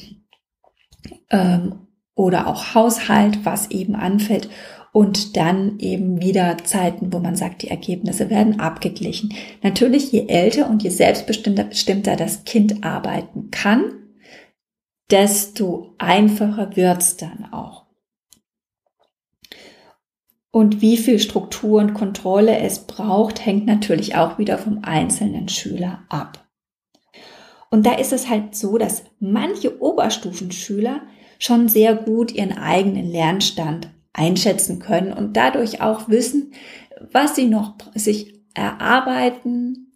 ähm, 1.30 1.86
oder 2.14 2.46
auch 2.46 2.74
Haushalt, 2.74 3.44
was 3.44 3.70
eben 3.70 3.96
anfällt. 3.96 4.48
Und 4.92 5.36
dann 5.36 5.78
eben 5.78 6.20
wieder 6.20 6.56
Zeiten, 6.64 7.12
wo 7.12 7.18
man 7.18 7.36
sagt, 7.36 7.62
die 7.62 7.68
Ergebnisse 7.68 8.30
werden 8.30 8.58
abgeglichen. 8.58 9.34
Natürlich, 9.62 10.10
je 10.12 10.26
älter 10.28 10.68
und 10.68 10.82
je 10.82 10.90
selbstbestimmter 10.90 12.16
das 12.16 12.44
Kind 12.44 12.84
arbeiten 12.84 13.50
kann, 13.50 13.92
desto 15.10 15.94
einfacher 15.98 16.74
wird's 16.76 17.16
dann 17.16 17.52
auch. 17.52 17.87
Und 20.58 20.82
wie 20.82 20.96
viel 20.96 21.20
Struktur 21.20 21.80
und 21.80 21.94
Kontrolle 21.94 22.58
es 22.58 22.80
braucht, 22.80 23.46
hängt 23.46 23.66
natürlich 23.66 24.16
auch 24.16 24.38
wieder 24.38 24.58
vom 24.58 24.80
einzelnen 24.82 25.48
Schüler 25.48 26.00
ab. 26.08 26.48
Und 27.70 27.86
da 27.86 27.92
ist 27.92 28.12
es 28.12 28.28
halt 28.28 28.56
so, 28.56 28.76
dass 28.76 29.04
manche 29.20 29.80
Oberstufenschüler 29.80 31.02
schon 31.38 31.68
sehr 31.68 31.94
gut 31.94 32.32
ihren 32.32 32.58
eigenen 32.58 33.08
Lernstand 33.08 33.88
einschätzen 34.12 34.80
können 34.80 35.12
und 35.12 35.36
dadurch 35.36 35.80
auch 35.80 36.08
wissen, 36.08 36.52
was 37.12 37.36
sie 37.36 37.46
noch 37.46 37.76
sich 37.94 38.42
erarbeiten 38.52 39.92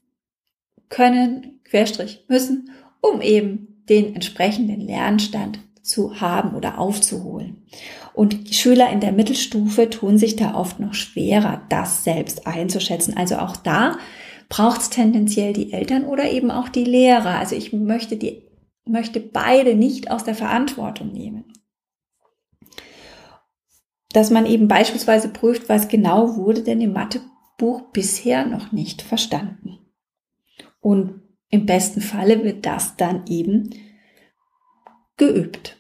können, 0.91 1.59
querstrich 1.65 2.25
müssen, 2.29 2.71
um 3.01 3.21
eben 3.21 3.83
den 3.89 4.15
entsprechenden 4.15 4.81
Lernstand 4.81 5.59
zu 5.83 6.21
haben 6.21 6.55
oder 6.55 6.79
aufzuholen. 6.79 7.67
Und 8.15 8.55
Schüler 8.55 8.91
in 8.91 9.01
der 9.01 9.13
Mittelstufe 9.13 9.91
tun 9.91 10.17
sich 10.17 10.37
da 10.37 10.55
oft 10.55 10.81
noch 10.81 10.95
schwerer, 10.95 11.63
das 11.69 12.05
selbst 12.05 12.47
einzuschätzen. 12.47 13.17
Also 13.17 13.37
auch 13.37 13.57
da 13.57 13.99
braucht 14.49 14.83
es 14.83 14.91
tendenziell 14.91 15.53
die 15.53 15.73
Eltern 15.73 16.05
oder 16.05 16.31
eben 16.31 16.51
auch 16.51 16.69
die 16.69 16.85
Lehrer. 16.85 17.39
Also 17.39 17.57
ich 17.57 17.73
möchte 17.73 18.17
die, 18.17 18.43
möchte 18.85 19.19
beide 19.19 19.75
nicht 19.75 20.11
aus 20.11 20.25
der 20.25 20.35
Verantwortung 20.35 21.11
nehmen. 21.13 21.45
Dass 24.13 24.31
man 24.31 24.47
eben 24.47 24.69
beispielsweise 24.69 25.31
prüft, 25.31 25.69
was 25.69 25.89
genau 25.89 26.37
wurde 26.37 26.63
denn 26.63 26.81
im 26.81 26.93
Mathebuch 26.93 27.81
bisher 27.93 28.47
noch 28.47 28.73
nicht 28.73 29.03
verstanden. 29.03 29.79
Und 30.81 31.23
im 31.49 31.67
besten 31.67 32.01
Falle 32.01 32.45
wird 32.45 32.67
das 32.67 32.97
dann 32.97 33.27
eben 33.27 33.71
geübt. 35.17 35.77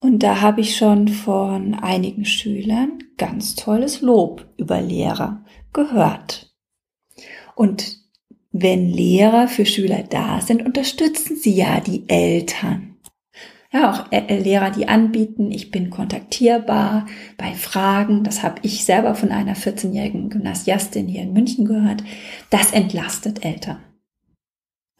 Und 0.00 0.24
da 0.24 0.40
habe 0.40 0.60
ich 0.60 0.76
schon 0.76 1.06
von 1.08 1.74
einigen 1.74 2.24
Schülern 2.24 2.98
ganz 3.18 3.54
tolles 3.54 4.00
Lob 4.00 4.46
über 4.56 4.80
Lehrer 4.80 5.44
gehört. 5.72 6.52
Und 7.54 7.98
wenn 8.50 8.90
Lehrer 8.90 9.48
für 9.48 9.64
Schüler 9.64 10.02
da 10.02 10.40
sind, 10.40 10.66
unterstützen 10.66 11.36
sie 11.36 11.54
ja 11.54 11.80
die 11.80 12.08
Eltern. 12.08 12.96
Ja, 13.72 13.90
auch 13.90 14.12
äh, 14.12 14.38
Lehrer, 14.38 14.70
die 14.70 14.88
anbieten, 14.88 15.50
ich 15.50 15.70
bin 15.70 15.88
kontaktierbar 15.88 17.06
bei 17.38 17.54
Fragen. 17.54 18.22
Das 18.24 18.42
habe 18.42 18.56
ich 18.62 18.84
selber 18.84 19.14
von 19.14 19.30
einer 19.30 19.56
14-jährigen 19.56 20.28
Gymnasiastin 20.28 21.08
hier 21.08 21.22
in 21.22 21.32
München 21.32 21.64
gehört. 21.64 22.04
Das 22.50 22.72
entlastet 22.72 23.44
Eltern. 23.44 23.78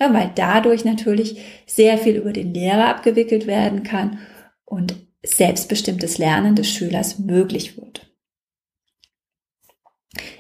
Ja, 0.02 0.12
weil 0.12 0.32
dadurch 0.34 0.84
natürlich 0.84 1.36
sehr 1.64 1.96
viel 1.96 2.16
über 2.16 2.32
den 2.32 2.52
Lehrer 2.52 2.88
abgewickelt 2.88 3.46
werden 3.46 3.84
kann 3.84 4.18
und 4.64 4.96
selbstbestimmtes 5.22 6.18
Lernen 6.18 6.56
des 6.56 6.68
Schülers 6.68 7.20
möglich 7.20 7.76
wird. 7.76 8.12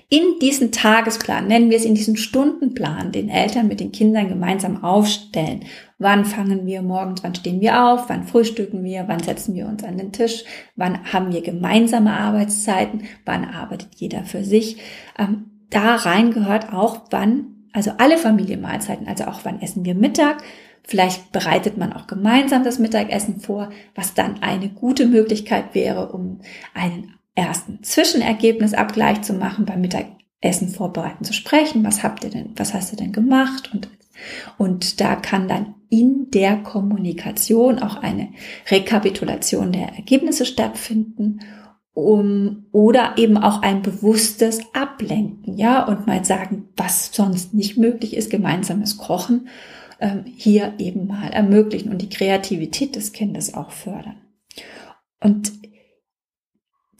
In 0.08 0.40
diesen 0.40 0.72
Tagesplan, 0.72 1.46
nennen 1.46 1.70
wir 1.70 1.76
es 1.76 1.84
in 1.84 1.94
diesen 1.94 2.16
Stundenplan, 2.16 3.12
den 3.12 3.28
Eltern 3.28 3.68
mit 3.68 3.78
den 3.78 3.92
Kindern 3.92 4.28
gemeinsam 4.28 4.82
aufstellen. 4.82 5.64
Wann 5.98 6.24
fangen 6.24 6.66
wir 6.66 6.82
morgens, 6.82 7.22
wann 7.22 7.36
stehen 7.36 7.60
wir 7.60 7.84
auf, 7.84 8.08
wann 8.08 8.26
frühstücken 8.26 8.82
wir, 8.82 9.04
wann 9.06 9.22
setzen 9.22 9.54
wir 9.54 9.68
uns 9.68 9.84
an 9.84 9.96
den 9.96 10.10
Tisch, 10.10 10.42
wann 10.74 11.12
haben 11.12 11.32
wir 11.32 11.40
gemeinsame 11.40 12.12
Arbeitszeiten, 12.12 13.04
wann 13.24 13.44
arbeitet 13.44 13.94
jeder 13.94 14.24
für 14.24 14.42
sich. 14.42 14.78
Ähm, 15.16 15.52
da 15.70 15.94
rein 15.94 16.32
gehört 16.32 16.72
auch, 16.72 17.02
wann, 17.10 17.51
also 17.72 17.92
alle 17.98 18.18
Familienmahlzeiten, 18.18 19.08
also 19.08 19.24
auch 19.24 19.40
wann 19.44 19.60
essen 19.60 19.84
wir 19.84 19.94
Mittag, 19.94 20.42
Vielleicht 20.84 21.30
bereitet 21.30 21.78
man 21.78 21.92
auch 21.92 22.06
gemeinsam 22.06 22.64
das 22.64 22.78
Mittagessen 22.78 23.40
vor, 23.40 23.70
was 23.94 24.14
dann 24.14 24.42
eine 24.42 24.68
gute 24.68 25.06
Möglichkeit 25.06 25.74
wäre, 25.74 26.08
um 26.08 26.40
einen 26.74 27.14
ersten 27.34 27.82
Zwischenergebnisabgleich 27.82 29.22
zu 29.22 29.32
machen, 29.32 29.64
beim 29.64 29.80
Mittagessen 29.80 30.68
vorbereiten 30.68 31.24
zu 31.24 31.32
sprechen. 31.32 31.84
Was 31.84 32.02
habt 32.02 32.24
ihr 32.24 32.30
denn, 32.30 32.52
was 32.56 32.74
hast 32.74 32.92
du 32.92 32.96
denn 32.96 33.12
gemacht? 33.12 33.70
Und, 33.72 33.88
und 34.58 35.00
da 35.00 35.14
kann 35.14 35.46
dann 35.46 35.74
in 35.88 36.30
der 36.30 36.56
Kommunikation 36.56 37.78
auch 37.78 37.96
eine 37.96 38.30
Rekapitulation 38.68 39.72
der 39.72 39.94
Ergebnisse 39.94 40.44
stattfinden 40.44 41.40
um, 41.94 42.66
oder 42.72 43.14
eben 43.18 43.36
auch 43.36 43.62
ein 43.62 43.82
bewusstes 43.82 44.60
Ablenken, 44.72 45.58
ja, 45.58 45.84
und 45.86 46.06
mal 46.06 46.24
sagen, 46.24 46.68
was 46.76 47.10
sonst 47.12 47.52
nicht 47.52 47.76
möglich 47.76 48.16
ist, 48.16 48.30
gemeinsames 48.30 48.96
Kochen 48.96 49.48
ähm, 50.00 50.24
hier 50.24 50.74
eben 50.78 51.06
mal 51.06 51.28
ermöglichen 51.28 51.90
und 51.92 52.00
die 52.00 52.08
Kreativität 52.08 52.96
des 52.96 53.12
Kindes 53.12 53.54
auch 53.54 53.70
fördern. 53.70 54.16
Und 55.20 55.52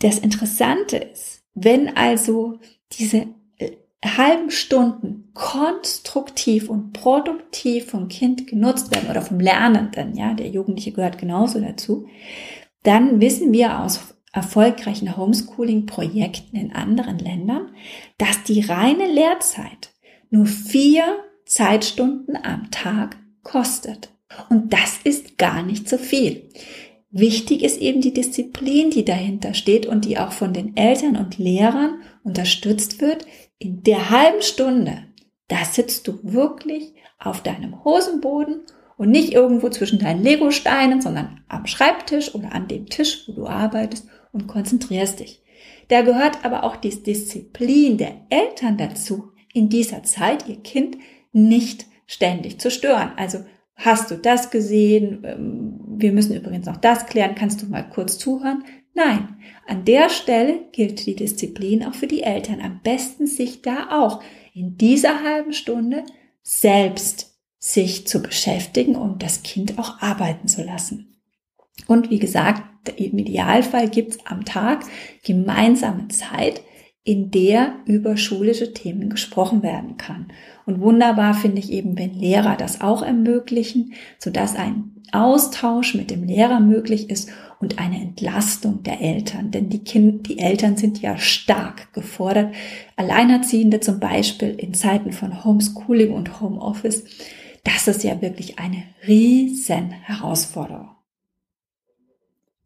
das 0.00 0.18
Interessante 0.18 0.98
ist, 0.98 1.42
wenn 1.55 1.96
also 1.96 2.61
diese 2.92 3.26
äh, 3.59 3.72
halben 4.05 4.50
Stunden 4.50 5.31
konstruktiv 5.33 6.68
und 6.68 6.92
produktiv 6.92 7.87
vom 7.87 8.09
Kind 8.09 8.46
genutzt 8.46 8.94
werden 8.94 9.09
oder 9.11 9.22
vom 9.22 9.40
Lernenden, 9.40 10.14
ja, 10.16 10.35
der 10.35 10.48
Jugendliche 10.48 10.92
gehört 10.92 11.18
genauso 11.18 11.61
dazu, 11.61 12.07
dann 12.83 13.20
wissen 13.20 13.52
wir 13.52 13.81
aus 13.81 14.12
erfolgreichen 14.33 15.16
Homeschooling-Projekten 15.16 16.57
in 16.57 16.73
anderen 16.73 17.18
Ländern, 17.18 17.71
dass 18.18 18.42
die 18.45 18.62
reine 18.62 19.07
Lehrzeit 19.07 19.90
nur 20.31 20.47
vier 20.47 21.05
Zeitstunden 21.45 22.37
am 22.42 22.71
Tag 22.71 23.16
kostet. 23.42 24.11
Und 24.49 24.73
das 24.73 24.99
ist 25.05 25.37
gar 25.37 25.62
nicht 25.62 25.88
so 25.88 25.99
viel. 25.99 26.49
Wichtig 27.11 27.62
ist 27.62 27.79
eben 27.79 28.01
die 28.01 28.14
Disziplin, 28.14 28.88
die 28.88 29.05
dahinter 29.05 29.53
steht 29.53 29.85
und 29.85 30.07
die 30.07 30.16
auch 30.16 30.33
von 30.33 30.55
den 30.55 30.75
Eltern 30.79 31.16
und 31.16 31.37
Lehrern 31.37 32.01
unterstützt 32.25 33.03
wird. 33.03 33.27
In 33.59 33.83
der 33.83 34.09
halben 34.09 34.40
Stunde, 34.40 35.05
da 35.49 35.62
sitzt 35.66 36.09
du 36.09 36.18
wirklich 36.23 36.95
auf 37.18 37.42
deinem 37.42 37.85
Hosenboden 37.85 38.62
und 38.97 39.11
nicht 39.11 39.35
irgendwo 39.35 39.68
zwischen 39.68 39.99
deinen 39.99 40.23
Legosteinen, 40.23 41.03
sondern 41.03 41.42
am 41.49 41.66
Schreibtisch 41.66 42.35
oder 42.35 42.55
an 42.55 42.66
dem 42.68 42.87
Tisch, 42.87 43.25
wo 43.27 43.33
du 43.33 43.47
arbeitest 43.47 44.09
und 44.33 44.47
konzentrierst 44.47 45.21
dich. 45.21 45.42
Da 45.88 46.03
gehört 46.03 46.45
aber 46.45 46.64
auch 46.64 46.77
die 46.77 47.03
Disziplin 47.03 47.99
der 47.99 48.14
Eltern 48.31 48.79
dazu, 48.79 49.33
in 49.53 49.68
dieser 49.68 50.03
Zeit 50.03 50.49
ihr 50.49 50.57
Kind 50.57 50.97
nicht 51.33 51.87
ständig 52.07 52.61
zu 52.61 52.71
stören. 52.71 53.12
Also 53.16 53.45
hast 53.75 54.11
du 54.11 54.16
das 54.16 54.51
gesehen? 54.51 55.23
Ähm, 55.25 55.81
wir 55.97 56.12
müssen 56.12 56.35
übrigens 56.35 56.66
noch 56.66 56.79
das 56.79 57.07
klären. 57.07 57.35
Kannst 57.35 57.62
du 57.62 57.66
mal 57.66 57.88
kurz 57.88 58.18
zuhören? 58.18 58.64
Nein, 58.95 59.37
an 59.66 59.85
der 59.85 60.11
Stelle 60.11 60.66
gilt 60.73 61.07
die 61.07 61.16
Disziplin 61.16 61.85
auch 61.85 61.95
für 61.95 62.07
die 62.07 62.23
Eltern. 62.23 62.61
Am 62.61 62.81
besten 62.83 63.27
sich 63.27 63.62
da 63.62 63.88
auch 63.90 64.23
in 64.55 64.77
dieser 64.77 65.23
halben 65.23 65.53
Stunde 65.53 66.05
selbst 66.42 67.38
sich 67.59 68.07
zu 68.07 68.21
beschäftigen 68.21 68.97
und 68.97 69.23
das 69.23 69.42
Kind 69.42 69.79
auch 69.79 70.03
arbeiten 70.03 70.49
zu 70.49 70.62
lassen. 70.62 71.16
Und 71.87 72.11
wie 72.11 72.18
gesagt, 72.18 72.62
im 72.88 73.18
Idealfall 73.18 73.88
gibt's 73.88 74.18
am 74.25 74.45
Tag 74.45 74.85
gemeinsame 75.25 76.09
Zeit, 76.09 76.62
in 77.05 77.31
der 77.33 77.75
über 77.85 78.16
schulische 78.16 78.73
Themen 78.73 79.11
gesprochen 79.11 79.62
werden 79.62 79.97
kann. 79.97 80.29
Und 80.66 80.81
wunderbar 80.81 81.35
finde 81.35 81.59
ich 81.59 81.73
eben, 81.73 81.99
wenn 81.99 82.14
Lehrer 82.14 82.57
das 82.57 82.81
auch 82.81 83.03
ermöglichen, 83.03 83.95
sodass 84.18 84.55
ein 84.55 84.92
Austausch 85.11 85.95
mit 85.95 86.11
dem 86.11 86.25
Lehrer 86.25 86.61
möglich 86.61 87.11
ist 87.11 87.31
und 87.61 87.79
eine 87.79 88.01
Entlastung 88.01 88.83
der 88.85 89.01
Eltern. 89.01 89.51
Denn 89.51 89.68
die, 89.68 89.83
kind, 89.83 90.29
die 90.29 90.38
Eltern 90.38 90.77
sind 90.77 91.03
ja 91.03 91.18
stark 91.18 91.92
gefordert. 91.92 92.55
Alleinerziehende 92.97 93.81
zum 93.81 93.99
Beispiel 93.99 94.51
in 94.51 94.73
Zeiten 94.73 95.12
von 95.12 95.45
Homeschooling 95.45 96.12
und 96.12 96.40
Homeoffice. 96.40 97.05
Das 97.64 97.88
ist 97.88 98.05
ja 98.05 98.23
wirklich 98.23 98.59
eine 98.59 98.85
riesen 99.07 99.90
Herausforderung. 99.90 100.90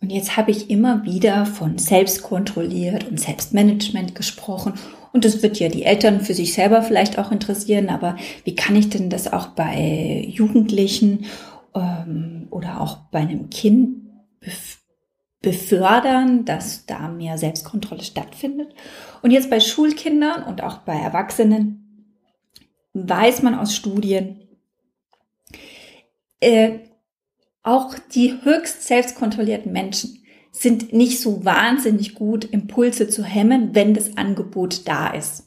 Und 0.06 0.12
jetzt 0.12 0.36
habe 0.36 0.52
ich 0.52 0.70
immer 0.70 1.04
wieder 1.04 1.46
von 1.46 1.78
selbstkontrolliert 1.78 3.08
und 3.08 3.18
Selbstmanagement 3.18 4.14
gesprochen. 4.14 4.74
Und 5.12 5.24
das 5.24 5.42
wird 5.42 5.58
ja 5.58 5.68
die 5.68 5.82
Eltern 5.82 6.20
für 6.20 6.32
sich 6.32 6.54
selber 6.54 6.82
vielleicht 6.82 7.18
auch 7.18 7.32
interessieren. 7.32 7.88
Aber 7.88 8.14
wie 8.44 8.54
kann 8.54 8.76
ich 8.76 8.88
denn 8.88 9.10
das 9.10 9.32
auch 9.32 9.48
bei 9.48 10.24
Jugendlichen 10.28 11.26
ähm, 11.74 12.46
oder 12.52 12.80
auch 12.80 12.98
bei 13.10 13.18
einem 13.18 13.50
Kind 13.50 13.96
befördern, 15.42 16.44
dass 16.44 16.86
da 16.86 17.08
mehr 17.08 17.36
Selbstkontrolle 17.36 18.04
stattfindet? 18.04 18.76
Und 19.22 19.32
jetzt 19.32 19.50
bei 19.50 19.58
Schulkindern 19.58 20.44
und 20.44 20.62
auch 20.62 20.78
bei 20.78 20.94
Erwachsenen 20.94 22.14
weiß 22.92 23.42
man 23.42 23.56
aus 23.56 23.74
Studien, 23.74 24.36
äh, 26.38 26.78
auch 27.66 27.96
die 28.14 28.34
höchst 28.42 28.86
selbstkontrollierten 28.86 29.72
Menschen 29.72 30.22
sind 30.52 30.92
nicht 30.92 31.20
so 31.20 31.44
wahnsinnig 31.44 32.14
gut, 32.14 32.44
Impulse 32.44 33.08
zu 33.08 33.24
hemmen, 33.24 33.74
wenn 33.74 33.92
das 33.92 34.16
Angebot 34.16 34.88
da 34.88 35.08
ist. 35.08 35.44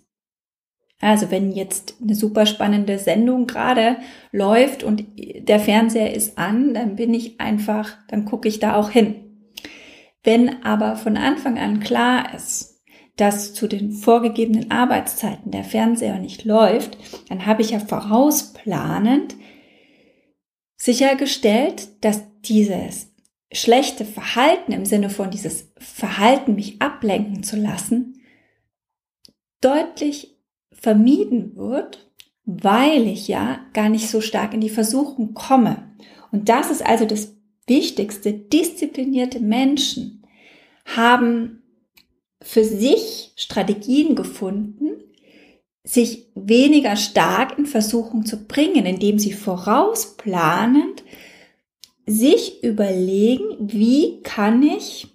Also 1.01 1.31
wenn 1.31 1.51
jetzt 1.51 1.95
eine 2.01 2.13
super 2.13 2.45
spannende 2.45 2.99
Sendung 2.99 3.47
gerade 3.47 3.97
läuft 4.31 4.83
und 4.83 5.05
der 5.17 5.59
Fernseher 5.59 6.13
ist 6.13 6.37
an, 6.37 6.73
dann 6.73 6.97
bin 6.97 7.13
ich 7.13 7.39
einfach, 7.39 7.97
dann 8.09 8.25
gucke 8.25 8.49
ich 8.49 8.59
da 8.59 8.75
auch 8.75 8.89
hin. 8.89 9.15
Wenn 10.23 10.63
aber 10.63 10.97
von 10.97 11.15
Anfang 11.15 11.57
an 11.57 11.79
klar 11.79 12.33
ist, 12.35 12.81
dass 13.15 13.53
zu 13.53 13.67
den 13.67 13.91
vorgegebenen 13.91 14.71
Arbeitszeiten 14.71 15.51
der 15.51 15.63
Fernseher 15.63 16.19
nicht 16.19 16.43
läuft, 16.43 16.97
dann 17.29 17.45
habe 17.45 17.61
ich 17.61 17.71
ja 17.71 17.79
vorausplanend 17.79 19.35
sichergestellt, 20.79 21.89
dass 22.03 22.23
dieses 22.41 23.11
schlechte 23.51 24.05
Verhalten 24.05 24.71
im 24.71 24.85
Sinne 24.85 25.09
von 25.09 25.29
dieses 25.29 25.71
Verhalten, 25.77 26.55
mich 26.55 26.81
ablenken 26.81 27.43
zu 27.43 27.57
lassen, 27.57 28.21
deutlich 29.61 30.37
vermieden 30.71 31.55
wird, 31.55 32.09
weil 32.45 33.07
ich 33.07 33.27
ja 33.27 33.59
gar 33.73 33.89
nicht 33.89 34.09
so 34.09 34.21
stark 34.21 34.53
in 34.53 34.61
die 34.61 34.69
Versuchung 34.69 35.33
komme. 35.33 35.95
Und 36.31 36.49
das 36.49 36.71
ist 36.71 36.85
also 36.85 37.05
das 37.05 37.35
Wichtigste. 37.67 38.33
Disziplinierte 38.33 39.39
Menschen 39.39 40.25
haben 40.85 41.61
für 42.41 42.63
sich 42.63 43.33
Strategien 43.35 44.15
gefunden, 44.15 44.98
sich 45.89 46.27
weniger 46.35 46.95
stark 46.95 47.57
in 47.57 47.65
Versuchung 47.65 48.23
zu 48.23 48.45
bringen, 48.45 48.85
indem 48.85 49.17
sie 49.17 49.33
vorausplanend 49.33 51.03
sich 52.05 52.63
überlegen, 52.63 53.55
wie 53.59 54.21
kann 54.21 54.61
ich 54.61 55.07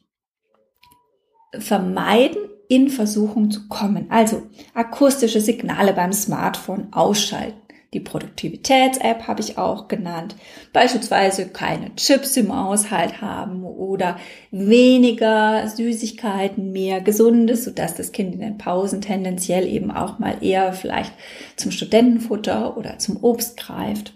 vermeiden, 1.56 2.38
in 2.68 2.88
Versuchung 2.88 3.52
zu 3.52 3.68
kommen. 3.68 4.10
Also 4.10 4.42
akustische 4.72 5.40
Signale 5.40 5.92
beim 5.92 6.12
Smartphone 6.12 6.92
ausschalten. 6.92 7.63
Die 7.94 8.00
Produktivitäts-App 8.00 9.28
habe 9.28 9.40
ich 9.40 9.56
auch 9.56 9.86
genannt. 9.86 10.34
Beispielsweise 10.72 11.48
keine 11.48 11.94
Chips 11.94 12.36
im 12.36 12.54
Haushalt 12.54 13.22
haben 13.22 13.64
oder 13.64 14.18
weniger 14.50 15.68
Süßigkeiten, 15.68 16.72
mehr 16.72 17.00
Gesundes, 17.00 17.64
sodass 17.64 17.94
das 17.94 18.10
Kind 18.10 18.34
in 18.34 18.40
den 18.40 18.58
Pausen 18.58 19.00
tendenziell 19.00 19.66
eben 19.66 19.92
auch 19.92 20.18
mal 20.18 20.42
eher 20.42 20.72
vielleicht 20.72 21.12
zum 21.56 21.70
Studentenfutter 21.70 22.76
oder 22.76 22.98
zum 22.98 23.22
Obst 23.22 23.56
greift. 23.56 24.12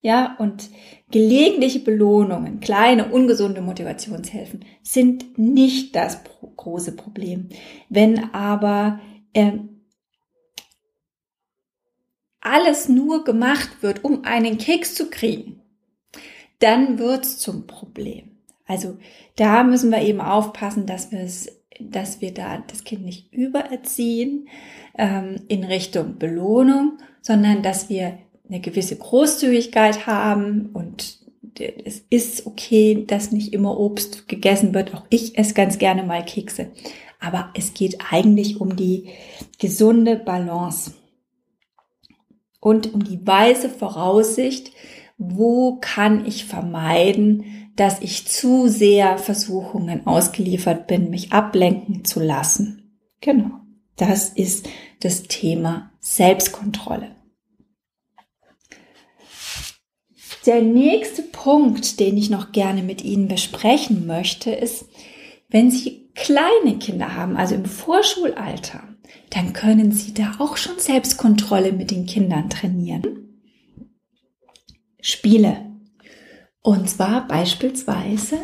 Ja, 0.00 0.36
und 0.38 0.70
gelegentliche 1.10 1.80
Belohnungen, 1.80 2.60
kleine 2.60 3.06
ungesunde 3.06 3.60
Motivationshilfen 3.60 4.64
sind 4.82 5.38
nicht 5.38 5.94
das 5.94 6.20
große 6.56 6.96
Problem. 6.96 7.48
Wenn 7.88 8.32
aber 8.32 9.00
äh, 9.32 9.52
alles 12.48 12.88
nur 12.88 13.24
gemacht 13.24 13.82
wird, 13.82 14.04
um 14.04 14.24
einen 14.24 14.58
Keks 14.58 14.94
zu 14.94 15.10
kriegen, 15.10 15.60
dann 16.58 16.98
wird's 16.98 17.38
zum 17.38 17.66
Problem. 17.66 18.30
Also 18.66 18.98
da 19.36 19.62
müssen 19.64 19.90
wir 19.90 20.02
eben 20.02 20.20
aufpassen, 20.20 20.86
dass 20.86 21.12
wir 21.12 21.20
es, 21.20 21.60
dass 21.80 22.20
wir 22.20 22.34
da 22.34 22.62
das 22.66 22.84
Kind 22.84 23.04
nicht 23.04 23.32
übererziehen 23.32 24.48
ähm, 24.96 25.36
in 25.48 25.64
Richtung 25.64 26.18
Belohnung, 26.18 26.98
sondern 27.22 27.62
dass 27.62 27.88
wir 27.88 28.18
eine 28.48 28.60
gewisse 28.60 28.96
Großzügigkeit 28.96 30.06
haben 30.06 30.70
und 30.72 31.18
es 31.84 32.04
ist 32.08 32.46
okay, 32.46 33.04
dass 33.06 33.32
nicht 33.32 33.52
immer 33.52 33.78
Obst 33.78 34.28
gegessen 34.28 34.74
wird. 34.74 34.94
Auch 34.94 35.04
ich 35.10 35.36
esse 35.38 35.54
ganz 35.54 35.78
gerne 35.78 36.04
mal 36.04 36.24
Kekse. 36.24 36.70
Aber 37.20 37.50
es 37.54 37.74
geht 37.74 37.98
eigentlich 38.10 38.60
um 38.60 38.76
die 38.76 39.08
gesunde 39.58 40.16
Balance 40.16 40.92
und 42.60 42.94
um 42.94 43.04
die 43.04 43.26
weise 43.26 43.68
Voraussicht, 43.68 44.72
wo 45.16 45.78
kann 45.80 46.26
ich 46.26 46.44
vermeiden, 46.44 47.72
dass 47.76 48.00
ich 48.00 48.26
zu 48.26 48.68
sehr 48.68 49.18
Versuchungen 49.18 50.06
ausgeliefert 50.06 50.86
bin, 50.86 51.10
mich 51.10 51.32
ablenken 51.32 52.04
zu 52.04 52.20
lassen. 52.20 52.98
Genau. 53.20 53.50
Das 53.96 54.28
ist 54.28 54.68
das 55.00 55.24
Thema 55.24 55.92
Selbstkontrolle. 56.00 57.16
Der 60.46 60.62
nächste 60.62 61.22
Punkt, 61.22 62.00
den 62.00 62.16
ich 62.16 62.30
noch 62.30 62.52
gerne 62.52 62.82
mit 62.82 63.02
Ihnen 63.02 63.28
besprechen 63.28 64.06
möchte, 64.06 64.50
ist, 64.50 64.86
wenn 65.48 65.70
Sie 65.70 66.10
kleine 66.14 66.78
Kinder 66.78 67.14
haben, 67.14 67.36
also 67.36 67.54
im 67.54 67.64
Vorschulalter, 67.64 68.87
dann 69.30 69.52
können 69.52 69.92
Sie 69.92 70.14
da 70.14 70.36
auch 70.38 70.56
schon 70.56 70.78
Selbstkontrolle 70.78 71.72
mit 71.72 71.90
den 71.90 72.06
Kindern 72.06 72.50
trainieren. 72.50 73.40
Spiele. 75.00 75.66
Und 76.62 76.88
zwar 76.90 77.26
beispielsweise, 77.28 78.38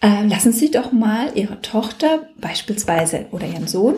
äh, 0.00 0.26
lassen 0.26 0.52
Sie 0.52 0.70
doch 0.70 0.92
mal 0.92 1.36
Ihre 1.36 1.60
Tochter 1.60 2.28
beispielsweise 2.38 3.26
oder 3.30 3.46
Ihren 3.46 3.68
Sohn 3.68 3.96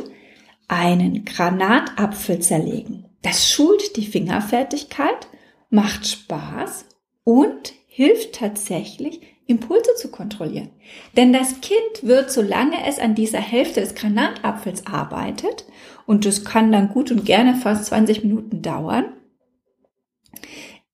einen 0.68 1.24
Granatapfel 1.24 2.40
zerlegen. 2.40 3.06
Das 3.22 3.50
schult 3.50 3.96
die 3.96 4.06
Fingerfertigkeit, 4.06 5.28
macht 5.70 6.06
Spaß 6.06 6.86
und 7.24 7.72
hilft 7.86 8.36
tatsächlich, 8.36 9.20
Impulse 9.46 9.94
zu 9.96 10.10
kontrollieren. 10.10 10.70
Denn 11.16 11.32
das 11.32 11.60
Kind 11.60 12.02
wird, 12.02 12.32
solange 12.32 12.86
es 12.86 12.98
an 12.98 13.14
dieser 13.14 13.40
Hälfte 13.40 13.80
des 13.80 13.94
Granatapfels 13.94 14.86
arbeitet, 14.86 15.64
und 16.06 16.24
das 16.24 16.44
kann 16.44 16.72
dann 16.72 16.88
gut 16.88 17.10
und 17.10 17.24
gerne 17.24 17.54
fast 17.54 17.86
20 17.86 18.22
Minuten 18.24 18.62
dauern, 18.62 19.06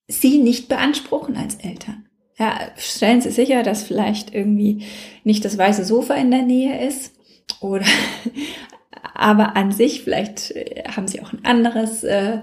sie 0.09 0.39
nicht 0.39 0.69
beanspruchen 0.69 1.37
als 1.37 1.57
Eltern. 1.57 2.07
Ja, 2.39 2.59
stellen 2.77 3.21
Sie 3.21 3.31
sicher, 3.31 3.63
dass 3.63 3.85
vielleicht 3.85 4.35
irgendwie 4.35 4.85
nicht 5.23 5.45
das 5.45 5.59
weiße 5.59 5.85
Sofa 5.85 6.15
in 6.15 6.31
der 6.31 6.43
Nähe 6.43 6.87
ist 6.87 7.15
oder 7.61 7.85
aber 9.15 9.55
an 9.55 9.71
sich 9.71 10.03
vielleicht 10.03 10.51
äh, 10.53 10.85
haben 10.89 11.07
Sie 11.07 11.23
auch 11.23 11.33
ein 11.33 11.45
anderes 11.45 12.03
äh, 12.05 12.39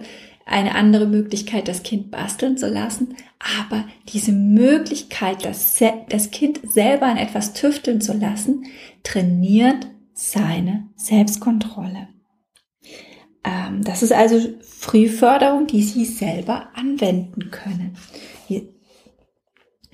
eine 0.49 0.73
andere 0.75 1.05
Möglichkeit, 1.05 1.67
das 1.67 1.83
Kind 1.83 2.09
basteln 2.09 2.57
zu 2.57 2.67
lassen, 2.67 3.15
aber 3.63 3.85
diese 4.07 4.31
Möglichkeit, 4.31 5.45
das, 5.45 5.79
das 6.09 6.31
Kind 6.31 6.59
selber 6.63 7.05
an 7.05 7.17
etwas 7.17 7.53
tüfteln 7.53 8.01
zu 8.01 8.13
lassen, 8.13 8.65
trainiert 9.03 9.87
seine 10.13 10.87
Selbstkontrolle. 10.95 12.07
Ähm, 13.43 13.83
das 13.83 14.03
ist 14.03 14.13
also 14.13 14.39
Frühförderung, 14.61 15.67
die 15.67 15.83
Sie 15.83 16.05
selber 16.05 16.69
anwenden 16.75 17.51
können. 17.51 17.97
Wir, 18.47 18.63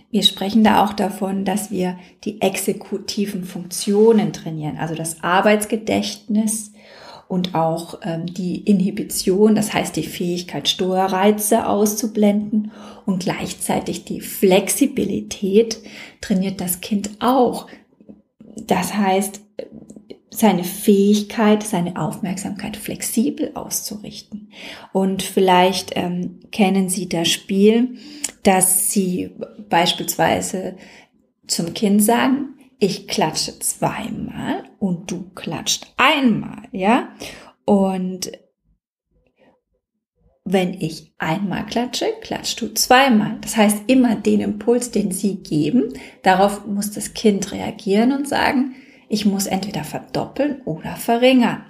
wir 0.10 0.24
sprechen 0.24 0.64
da 0.64 0.84
auch 0.84 0.94
davon, 0.94 1.46
dass 1.46 1.72
wir 1.72 1.98
die 2.24 2.42
exekutiven 2.42 3.44
Funktionen 3.44 4.34
trainieren, 4.34 4.78
also 4.78 4.96
das 4.96 5.24
Arbeitsgedächtnis, 5.24 6.72
und 7.28 7.56
auch 7.56 8.00
ähm, 8.04 8.28
die 8.28 8.58
Inhibition, 8.62 9.56
das 9.56 9.74
heißt 9.74 9.96
die 9.96 10.04
Fähigkeit, 10.04 10.70
Steuerreize 10.70 11.68
auszublenden 11.68 12.72
und 13.06 13.24
gleichzeitig 13.24 14.06
die 14.06 14.22
Flexibilität 14.22 15.82
trainiert 16.22 16.62
das 16.62 16.82
Kind 16.82 17.10
auch. 17.20 17.68
Das 18.56 18.96
heißt, 18.96 19.42
seine 20.36 20.64
Fähigkeit, 20.64 21.64
seine 21.64 21.96
Aufmerksamkeit 21.96 22.76
flexibel 22.78 23.52
auszurichten. 23.54 24.50
Und 24.92 25.24
vielleicht 25.24 25.92
ähm, 25.96 26.42
kennen 26.52 26.90
Sie 26.90 27.08
das 27.08 27.30
Spiel, 27.30 27.98
dass 28.44 28.92
Sie 28.92 29.32
beispielsweise 29.70 30.76
zum 31.48 31.74
Kind 31.74 32.04
sagen, 32.04 32.56
ich 32.80 33.08
klatsche 33.08 33.58
zweimal 33.60 34.64
und 34.80 35.10
du 35.10 35.30
klatscht 35.34 35.88
einmal, 35.98 36.68
ja? 36.72 37.10
Und 37.64 38.32
wenn 40.44 40.76
ich 40.76 41.14
einmal 41.18 41.66
klatsche, 41.66 42.06
klatschst 42.22 42.62
du 42.62 42.74
zweimal. 42.74 43.38
Das 43.42 43.58
heißt, 43.58 43.84
immer 43.88 44.16
den 44.16 44.42
Impuls, 44.42 44.92
den 44.92 45.12
sie 45.12 45.38
geben, 45.38 45.94
darauf 46.22 46.68
muss 46.68 46.92
das 46.92 47.16
Kind 47.16 47.52
reagieren 47.52 48.12
und 48.12 48.28
sagen, 48.28 48.76
ich 49.08 49.26
muss 49.26 49.46
entweder 49.46 49.84
verdoppeln 49.84 50.62
oder 50.64 50.96
verringern. 50.96 51.66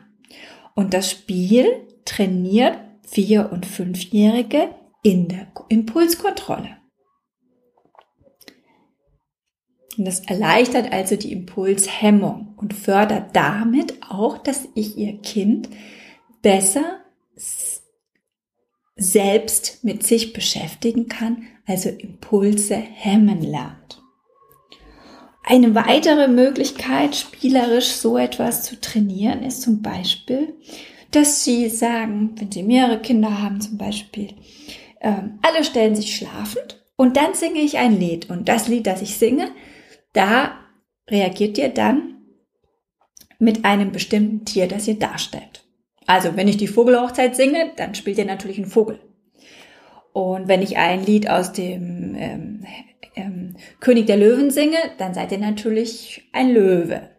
Und 0.74 0.94
das 0.94 1.10
Spiel 1.10 1.88
trainiert 2.06 2.78
Vier- 3.04 3.52
und 3.52 3.66
Fünfjährige 3.66 4.70
in 5.04 5.28
der 5.28 5.48
Impulskontrolle. 5.70 6.78
Und 9.98 10.06
das 10.06 10.22
erleichtert 10.22 10.92
also 10.92 11.16
die 11.16 11.32
Impulshemmung 11.32 12.54
und 12.58 12.74
fördert 12.74 13.36
damit 13.36 14.02
auch, 14.10 14.38
dass 14.38 14.68
ich 14.76 14.98
ihr 14.98 15.22
Kind 15.22 15.70
besser 16.42 17.00
selbst 18.96 19.84
mit 19.84 20.04
sich 20.04 20.34
beschäftigen 20.34 21.08
kann, 21.08 21.48
also 21.66 21.90
Impulse 21.90 22.76
hemmen 22.76 23.42
lernt. 23.42 24.02
Eine 25.48 25.76
weitere 25.76 26.28
Möglichkeit, 26.28 27.16
spielerisch 27.16 27.90
so 27.90 28.18
etwas 28.18 28.64
zu 28.64 28.82
trainieren, 28.82 29.44
ist 29.44 29.62
zum 29.62 29.84
Beispiel, 29.84 30.56
dass 31.12 31.44
Sie 31.44 31.70
sagen, 31.70 32.32
wenn 32.38 32.52
Sie 32.52 32.64
mehrere 32.64 33.00
Kinder 33.00 33.44
haben 33.44 33.62
zum 33.62 33.78
Beispiel, 33.78 34.34
ähm, 35.02 35.38
alle 35.44 35.64
stellen 35.64 35.96
sich 35.96 36.16
schlafend 36.16 36.84
und 36.96 37.16
dann 37.16 37.36
singe 37.36 37.60
ich 37.60 37.78
ein 37.78 38.00
Lied. 38.00 38.28
Und 38.32 38.50
das 38.50 38.68
Lied, 38.68 38.88
das 38.88 39.04
ich 39.04 39.18
singe, 39.18 39.52
da 40.14 40.56
reagiert 41.08 41.60
ihr 41.60 41.70
dann 41.70 42.16
mit 43.38 43.66
einem 43.66 43.92
bestimmten 43.92 44.46
Tier, 44.46 44.68
das 44.68 44.88
ihr 44.88 44.98
darstellt. 44.98 45.64
Also, 46.08 46.36
wenn 46.36 46.48
ich 46.48 46.58
die 46.58 46.68
Vogelhochzeit 46.68 47.36
singe, 47.36 47.72
dann 47.76 47.94
spielt 47.94 48.18
ihr 48.18 48.26
natürlich 48.26 48.58
ein 48.58 48.66
Vogel. 48.66 49.00
Und 50.12 50.48
wenn 50.48 50.64
ich 50.64 50.78
ein 50.78 51.06
Lied 51.06 51.30
aus 51.30 51.52
dem 51.52 52.16
ähm, 52.18 52.66
ähm, 53.16 53.56
König 53.80 54.08
der 54.08 54.18
Löwen 54.18 54.52
singe, 54.52 54.78
dann 54.98 55.14
seid 55.14 55.32
ihr 55.32 55.38
natürlich 55.38 56.30
ein 56.34 56.52
Löwe. 56.52 57.10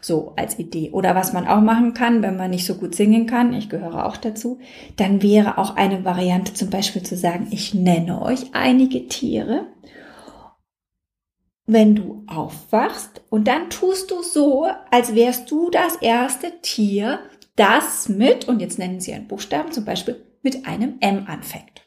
So 0.00 0.32
als 0.36 0.58
Idee. 0.58 0.90
Oder 0.90 1.14
was 1.14 1.32
man 1.32 1.46
auch 1.46 1.60
machen 1.60 1.94
kann, 1.94 2.22
wenn 2.22 2.36
man 2.36 2.50
nicht 2.50 2.66
so 2.66 2.74
gut 2.74 2.94
singen 2.94 3.26
kann, 3.26 3.52
ich 3.52 3.68
gehöre 3.68 4.06
auch 4.06 4.16
dazu, 4.16 4.58
dann 4.96 5.22
wäre 5.22 5.58
auch 5.58 5.76
eine 5.76 6.04
Variante 6.04 6.54
zum 6.54 6.70
Beispiel 6.70 7.04
zu 7.04 7.16
sagen, 7.16 7.48
ich 7.50 7.72
nenne 7.72 8.20
euch 8.20 8.46
einige 8.52 9.06
Tiere 9.06 9.66
wenn 11.66 11.94
du 11.94 12.24
aufwachst 12.26 13.22
und 13.30 13.48
dann 13.48 13.70
tust 13.70 14.10
du 14.10 14.22
so, 14.22 14.66
als 14.90 15.14
wärst 15.14 15.50
du 15.50 15.70
das 15.70 15.96
erste 15.96 16.60
Tier 16.60 17.20
das 17.56 18.08
mit, 18.08 18.48
und 18.48 18.60
jetzt 18.60 18.78
nennen 18.78 19.00
Sie 19.00 19.12
einen 19.12 19.28
Buchstaben, 19.28 19.72
zum 19.72 19.84
Beispiel 19.84 20.24
mit 20.42 20.66
einem 20.66 20.96
M 21.00 21.26
anfängt. 21.26 21.81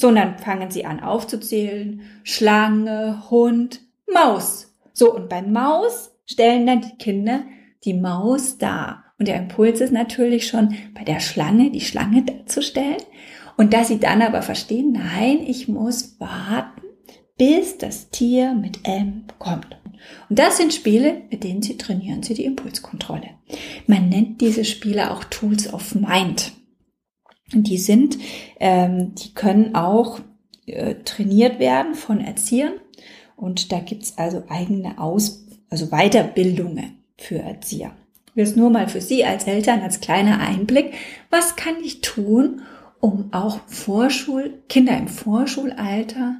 So, 0.00 0.08
und 0.08 0.14
dann 0.14 0.38
fangen 0.38 0.70
Sie 0.70 0.86
an 0.86 1.00
aufzuzählen. 1.00 2.00
Schlange, 2.22 3.22
Hund, 3.28 3.82
Maus. 4.10 4.74
So, 4.94 5.14
und 5.14 5.28
bei 5.28 5.42
Maus 5.42 6.10
stellen 6.24 6.66
dann 6.66 6.80
die 6.80 6.96
Kinder 6.96 7.42
die 7.84 7.92
Maus 7.92 8.56
dar. 8.56 9.04
Und 9.18 9.28
der 9.28 9.36
Impuls 9.36 9.82
ist 9.82 9.92
natürlich 9.92 10.48
schon 10.48 10.74
bei 10.94 11.04
der 11.04 11.20
Schlange, 11.20 11.70
die 11.70 11.82
Schlange 11.82 12.22
darzustellen. 12.22 13.02
Und 13.58 13.74
dass 13.74 13.88
sie 13.88 14.00
dann 14.00 14.22
aber 14.22 14.40
verstehen, 14.40 14.92
nein, 14.92 15.40
ich 15.46 15.68
muss 15.68 16.18
warten, 16.18 16.80
bis 17.36 17.76
das 17.76 18.08
Tier 18.08 18.54
mit 18.54 18.80
M 18.84 19.24
kommt. 19.38 19.76
Und 20.30 20.38
das 20.38 20.56
sind 20.56 20.72
Spiele, 20.72 21.24
mit 21.30 21.44
denen 21.44 21.60
sie 21.60 21.76
trainieren 21.76 22.22
sie 22.22 22.32
die 22.32 22.46
Impulskontrolle. 22.46 23.28
Man 23.86 24.08
nennt 24.08 24.40
diese 24.40 24.64
Spiele 24.64 25.10
auch 25.10 25.24
Tools 25.24 25.70
of 25.74 25.94
Mind. 25.94 26.52
Die 27.52 27.78
sind, 27.78 28.18
ähm, 28.60 29.14
die 29.14 29.34
können 29.34 29.74
auch 29.74 30.20
äh, 30.66 30.96
trainiert 31.04 31.58
werden 31.58 31.94
von 31.94 32.20
Erziehern. 32.20 32.74
Und 33.36 33.72
da 33.72 33.80
gibt's 33.80 34.18
also 34.18 34.44
eigene 34.48 34.98
Aus, 34.98 35.46
also 35.68 35.86
Weiterbildungen 35.86 36.98
für 37.16 37.38
Erzieher. 37.38 37.92
Jetzt 38.34 38.56
nur 38.56 38.70
mal 38.70 38.88
für 38.88 39.00
Sie 39.00 39.24
als 39.24 39.44
Eltern 39.46 39.80
als 39.80 40.00
kleiner 40.00 40.40
Einblick. 40.40 40.94
Was 41.30 41.56
kann 41.56 41.74
ich 41.82 42.00
tun, 42.00 42.62
um 43.00 43.32
auch 43.32 43.60
Vorschul, 43.66 44.62
Kinder 44.68 44.96
im 44.96 45.08
Vorschulalter 45.08 46.36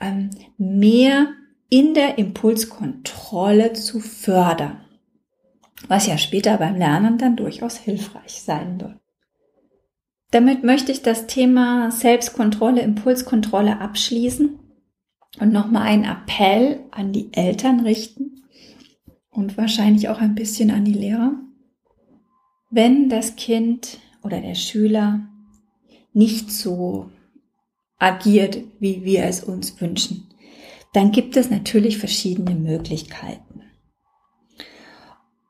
ähm, 0.00 0.30
mehr 0.58 1.28
in 1.68 1.94
der 1.94 2.18
Impulskontrolle 2.18 3.72
zu 3.72 3.98
fördern? 3.98 4.78
Was 5.88 6.06
ja 6.06 6.16
später 6.16 6.58
beim 6.58 6.76
Lernen 6.76 7.18
dann 7.18 7.34
durchaus 7.34 7.76
hilfreich 7.76 8.42
sein 8.42 8.80
wird. 8.80 9.01
Damit 10.32 10.64
möchte 10.64 10.90
ich 10.90 11.02
das 11.02 11.26
Thema 11.26 11.90
Selbstkontrolle, 11.90 12.80
Impulskontrolle 12.80 13.78
abschließen 13.80 14.58
und 15.38 15.52
nochmal 15.52 15.82
einen 15.82 16.04
Appell 16.04 16.80
an 16.90 17.12
die 17.12 17.30
Eltern 17.34 17.80
richten 17.80 18.42
und 19.30 19.58
wahrscheinlich 19.58 20.08
auch 20.08 20.20
ein 20.20 20.34
bisschen 20.34 20.70
an 20.70 20.86
die 20.86 20.94
Lehrer. 20.94 21.34
Wenn 22.70 23.10
das 23.10 23.36
Kind 23.36 23.98
oder 24.22 24.40
der 24.40 24.54
Schüler 24.54 25.20
nicht 26.14 26.50
so 26.50 27.10
agiert, 27.98 28.58
wie 28.80 29.04
wir 29.04 29.24
es 29.24 29.44
uns 29.44 29.78
wünschen, 29.82 30.30
dann 30.94 31.12
gibt 31.12 31.36
es 31.36 31.50
natürlich 31.50 31.98
verschiedene 31.98 32.54
Möglichkeiten. 32.54 33.64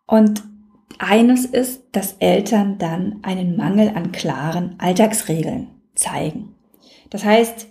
Und 0.06 0.42
eines 1.02 1.44
ist, 1.44 1.82
dass 1.92 2.16
Eltern 2.20 2.78
dann 2.78 3.18
einen 3.22 3.56
Mangel 3.56 3.92
an 3.94 4.12
klaren 4.12 4.76
Alltagsregeln 4.78 5.68
zeigen. 5.94 6.54
Das 7.10 7.24
heißt, 7.24 7.68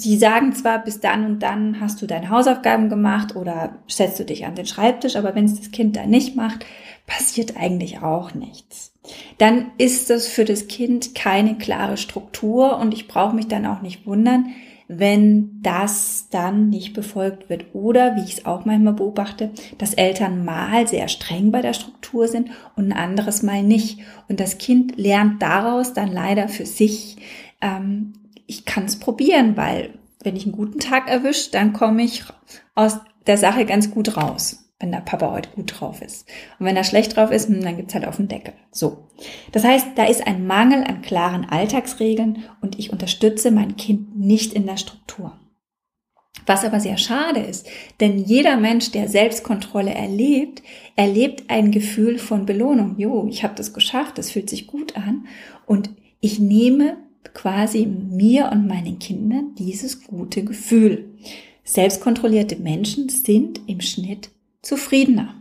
Sie 0.00 0.16
sagen 0.16 0.52
zwar, 0.52 0.84
bis 0.84 1.00
dann 1.00 1.26
und 1.26 1.42
dann 1.42 1.80
hast 1.80 2.00
du 2.00 2.06
deine 2.06 2.30
Hausaufgaben 2.30 2.88
gemacht 2.88 3.34
oder 3.34 3.78
setzt 3.88 4.20
du 4.20 4.24
dich 4.24 4.46
an 4.46 4.54
den 4.54 4.66
Schreibtisch, 4.66 5.16
aber 5.16 5.34
wenn 5.34 5.46
es 5.46 5.58
das 5.58 5.72
Kind 5.72 5.96
dann 5.96 6.08
nicht 6.08 6.36
macht, 6.36 6.64
passiert 7.08 7.56
eigentlich 7.56 8.00
auch 8.00 8.32
nichts. 8.32 8.92
Dann 9.38 9.72
ist 9.76 10.08
das 10.08 10.28
für 10.28 10.44
das 10.44 10.68
Kind 10.68 11.16
keine 11.16 11.58
klare 11.58 11.96
Struktur 11.96 12.78
und 12.78 12.94
ich 12.94 13.08
brauche 13.08 13.34
mich 13.34 13.48
dann 13.48 13.66
auch 13.66 13.82
nicht 13.82 14.06
wundern, 14.06 14.52
wenn 14.88 15.60
das 15.62 16.28
dann 16.30 16.70
nicht 16.70 16.94
befolgt 16.94 17.50
wird. 17.50 17.66
Oder, 17.74 18.16
wie 18.16 18.24
ich 18.24 18.38
es 18.38 18.46
auch 18.46 18.64
manchmal 18.64 18.94
beobachte, 18.94 19.50
dass 19.76 19.92
Eltern 19.92 20.44
mal 20.46 20.88
sehr 20.88 21.08
streng 21.08 21.52
bei 21.52 21.60
der 21.60 21.74
Struktur 21.74 22.26
sind 22.26 22.50
und 22.74 22.86
ein 22.86 22.98
anderes 22.98 23.42
Mal 23.42 23.62
nicht. 23.62 24.00
Und 24.28 24.40
das 24.40 24.56
Kind 24.56 24.96
lernt 24.96 25.42
daraus 25.42 25.92
dann 25.92 26.10
leider 26.10 26.48
für 26.48 26.64
sich, 26.64 27.18
ähm, 27.60 28.14
ich 28.46 28.64
kann 28.64 28.86
es 28.86 28.98
probieren, 28.98 29.58
weil 29.58 29.90
wenn 30.24 30.36
ich 30.36 30.44
einen 30.44 30.56
guten 30.56 30.80
Tag 30.80 31.08
erwische, 31.08 31.50
dann 31.50 31.74
komme 31.74 32.02
ich 32.02 32.24
aus 32.74 32.98
der 33.26 33.36
Sache 33.36 33.66
ganz 33.66 33.90
gut 33.90 34.16
raus, 34.16 34.67
wenn 34.80 34.92
der 34.92 34.98
Papa 34.98 35.32
heute 35.32 35.50
gut 35.50 35.80
drauf 35.80 36.02
ist. 36.02 36.28
Und 36.58 36.66
wenn 36.66 36.76
er 36.76 36.84
schlecht 36.84 37.16
drauf 37.16 37.30
ist, 37.30 37.48
hm, 37.48 37.62
dann 37.62 37.76
gibt's 37.76 37.94
halt 37.94 38.06
auf 38.06 38.16
den 38.16 38.28
Deckel. 38.28 38.54
So. 38.70 39.08
Das 39.52 39.64
heißt, 39.64 39.88
da 39.96 40.04
ist 40.04 40.26
ein 40.26 40.46
Mangel 40.46 40.84
an 40.84 41.02
klaren 41.02 41.44
Alltagsregeln 41.44 42.44
und 42.60 42.78
ich 42.78 42.92
unterstütze 42.92 43.50
mein 43.50 43.76
Kind 43.76 44.16
nicht 44.16 44.52
in 44.52 44.66
der 44.66 44.76
Struktur. 44.76 45.38
Was 46.46 46.64
aber 46.64 46.80
sehr 46.80 46.96
schade 46.96 47.40
ist, 47.40 47.66
denn 48.00 48.18
jeder 48.18 48.56
Mensch, 48.56 48.92
der 48.92 49.08
Selbstkontrolle 49.08 49.92
erlebt, 49.92 50.62
erlebt 50.96 51.50
ein 51.50 51.72
Gefühl 51.72 52.18
von 52.18 52.46
Belohnung. 52.46 52.94
Jo, 52.96 53.26
ich 53.28 53.42
habe 53.42 53.54
das 53.54 53.74
geschafft, 53.74 54.16
das 54.16 54.30
fühlt 54.30 54.48
sich 54.48 54.66
gut 54.66 54.96
an 54.96 55.26
und 55.66 55.90
ich 56.20 56.38
nehme 56.38 56.96
quasi 57.34 57.84
mir 57.86 58.50
und 58.50 58.66
meinen 58.66 58.98
Kindern 58.98 59.54
dieses 59.58 60.04
gute 60.04 60.42
Gefühl. 60.44 61.10
Selbstkontrollierte 61.64 62.56
Menschen 62.56 63.10
sind 63.10 63.60
im 63.66 63.82
Schnitt 63.82 64.30
zufriedener. 64.62 65.34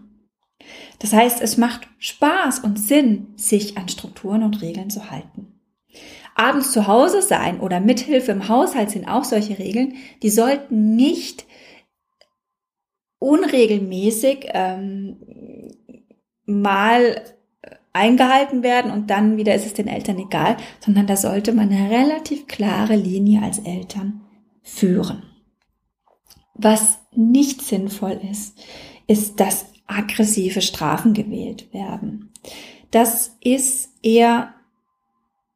Das 1.00 1.14
heißt, 1.14 1.42
es 1.42 1.58
macht 1.58 1.88
Spaß 2.00 2.60
und 2.60 2.80
Sinn, 2.80 3.34
sich 3.36 3.78
an 3.78 3.88
Strukturen 3.88 4.44
und 4.44 4.62
Regeln 4.62 4.90
zu 4.90 5.12
halten. 5.12 5.60
Abends 6.36 6.72
zu 6.72 6.88
Hause 6.88 7.22
sein 7.22 7.60
oder 7.60 7.80
Mithilfe 7.80 8.32
im 8.32 8.48
Haushalt 8.48 8.92
sind 8.92 9.08
auch 9.08 9.24
solche 9.24 9.58
Regeln, 9.58 9.96
die 10.22 10.30
sollten 10.30 10.96
nicht 10.96 11.46
unregelmäßig 13.20 14.50
ähm, 14.54 15.18
mal 16.46 17.24
eingehalten 17.94 18.62
werden 18.62 18.92
und 18.92 19.10
dann 19.10 19.38
wieder 19.38 19.56
ist 19.56 19.66
es 19.66 19.74
den 19.74 19.88
Eltern 19.88 20.20
egal, 20.20 20.58
sondern 20.80 21.08
da 21.08 21.18
sollte 21.18 21.52
man 21.52 21.72
eine 21.72 21.90
relativ 21.90 22.46
klare 22.48 22.96
Linie 22.96 23.42
als 23.42 23.58
Eltern 23.60 24.22
führen. 24.62 25.24
Was 26.54 27.00
nicht 27.12 27.62
sinnvoll 27.64 28.20
ist, 28.30 28.60
ist, 29.08 29.40
dass 29.40 29.66
aggressive 29.88 30.62
Strafen 30.62 31.14
gewählt 31.14 31.74
werden. 31.74 32.32
Das 32.92 33.38
ist 33.42 33.90
eher, 34.04 34.54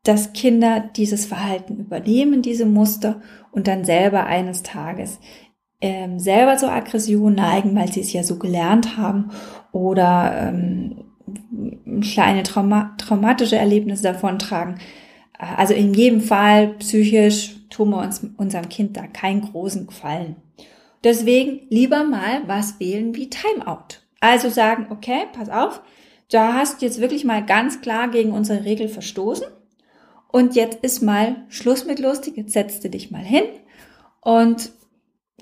dass 0.03 0.33
Kinder 0.33 0.79
dieses 0.95 1.25
Verhalten 1.25 1.77
übernehmen, 1.77 2.41
diese 2.41 2.65
Muster 2.65 3.21
und 3.51 3.67
dann 3.67 3.85
selber 3.85 4.25
eines 4.25 4.63
Tages 4.63 5.19
ähm, 5.81 6.19
selber 6.19 6.57
zur 6.57 6.71
Aggression 6.71 7.33
neigen, 7.35 7.75
weil 7.75 7.91
sie 7.91 8.01
es 8.01 8.13
ja 8.13 8.23
so 8.23 8.37
gelernt 8.37 8.97
haben 8.97 9.31
oder 9.71 10.53
ähm, 10.53 11.05
kleine 12.01 12.43
Trauma 12.43 12.93
traumatische 12.97 13.57
Erlebnisse 13.57 14.03
davontragen. 14.03 14.75
Also 15.37 15.73
in 15.73 15.93
jedem 15.93 16.21
Fall 16.21 16.75
psychisch 16.75 17.55
tun 17.69 17.89
wir 17.89 17.99
uns 17.99 18.21
unserem 18.37 18.69
Kind 18.69 18.95
da 18.95 19.07
keinen 19.07 19.41
großen 19.41 19.87
Gefallen. 19.87 20.35
Deswegen 21.03 21.61
lieber 21.69 22.03
mal 22.03 22.47
was 22.47 22.79
wählen 22.79 23.15
wie 23.15 23.29
Timeout. 23.29 24.01
Also 24.19 24.49
sagen, 24.49 24.87
okay, 24.91 25.25
pass 25.33 25.49
auf, 25.49 25.81
da 26.29 26.53
hast 26.53 26.81
du 26.81 26.85
jetzt 26.85 27.01
wirklich 27.01 27.25
mal 27.25 27.45
ganz 27.45 27.81
klar 27.81 28.07
gegen 28.09 28.31
unsere 28.31 28.63
Regel 28.63 28.87
verstoßen. 28.87 29.47
Und 30.27 30.55
jetzt 30.55 30.83
ist 30.83 31.01
mal 31.01 31.43
Schluss 31.49 31.85
mit 31.85 31.99
lustig. 31.99 32.37
Jetzt 32.37 32.53
setzt 32.53 32.83
du 32.83 32.89
dich 32.89 33.11
mal 33.11 33.23
hin 33.23 33.43
und 34.21 34.71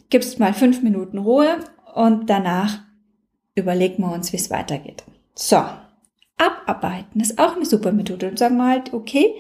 gibst 0.10 0.40
mal 0.40 0.54
fünf 0.54 0.82
Minuten 0.82 1.20
Ruhe 1.20 1.58
und 1.94 2.30
danach 2.30 2.80
überlegen 3.54 4.02
wir 4.04 4.12
uns, 4.12 4.34
wie 4.34 4.38
es 4.38 4.50
weitergeht. 4.50 5.04
So, 5.36 5.64
abarbeiten 6.38 7.22
ist 7.22 7.38
auch 7.38 7.56
eine 7.56 7.66
super 7.66 7.92
Methode. 7.92 8.30
Und 8.30 8.40
sagen 8.40 8.58
wir 8.58 8.68
halt, 8.68 8.94
okay, 8.94 9.36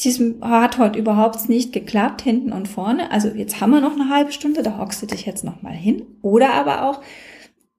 diesem 0.00 0.42
hat 0.42 0.78
heute 0.78 0.98
überhaupt 0.98 1.48
nicht 1.48 1.72
geklappt, 1.72 2.22
hinten 2.22 2.52
und 2.52 2.68
vorne. 2.68 3.10
Also 3.10 3.28
jetzt 3.28 3.60
haben 3.60 3.70
wir 3.70 3.80
noch 3.80 3.94
eine 3.94 4.08
halbe 4.08 4.32
Stunde, 4.32 4.62
da 4.62 4.78
hockst 4.78 5.02
du 5.02 5.06
dich 5.06 5.26
jetzt 5.26 5.44
noch 5.44 5.62
mal 5.62 5.72
hin. 5.72 6.06
Oder 6.22 6.54
aber 6.54 6.88
auch, 6.88 7.00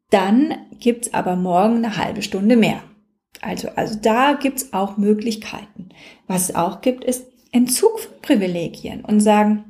dann 0.09 0.55
gibt's 0.79 1.13
aber 1.13 1.35
morgen 1.35 1.77
eine 1.77 1.97
halbe 1.97 2.21
Stunde 2.21 2.57
mehr. 2.57 2.81
Also, 3.41 3.69
also 3.75 3.97
da 4.01 4.33
gibt's 4.33 4.73
auch 4.73 4.97
Möglichkeiten. 4.97 5.89
Was 6.27 6.49
es 6.49 6.55
auch 6.55 6.81
gibt, 6.81 7.03
ist 7.03 7.25
Entzug 7.51 7.99
von 7.99 8.21
Privilegien 8.21 9.05
und 9.05 9.21
sagen, 9.21 9.63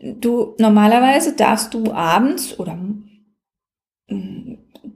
du, 0.00 0.54
normalerweise 0.58 1.34
darfst 1.34 1.74
du 1.74 1.92
abends 1.92 2.58
oder 2.58 2.78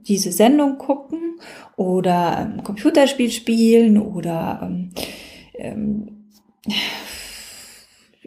diese 0.07 0.31
Sendung 0.31 0.77
gucken 0.77 1.39
oder 1.75 2.37
ein 2.37 2.63
Computerspiel 2.63 3.31
spielen 3.31 3.97
oder 3.97 4.61
ähm, 5.57 6.31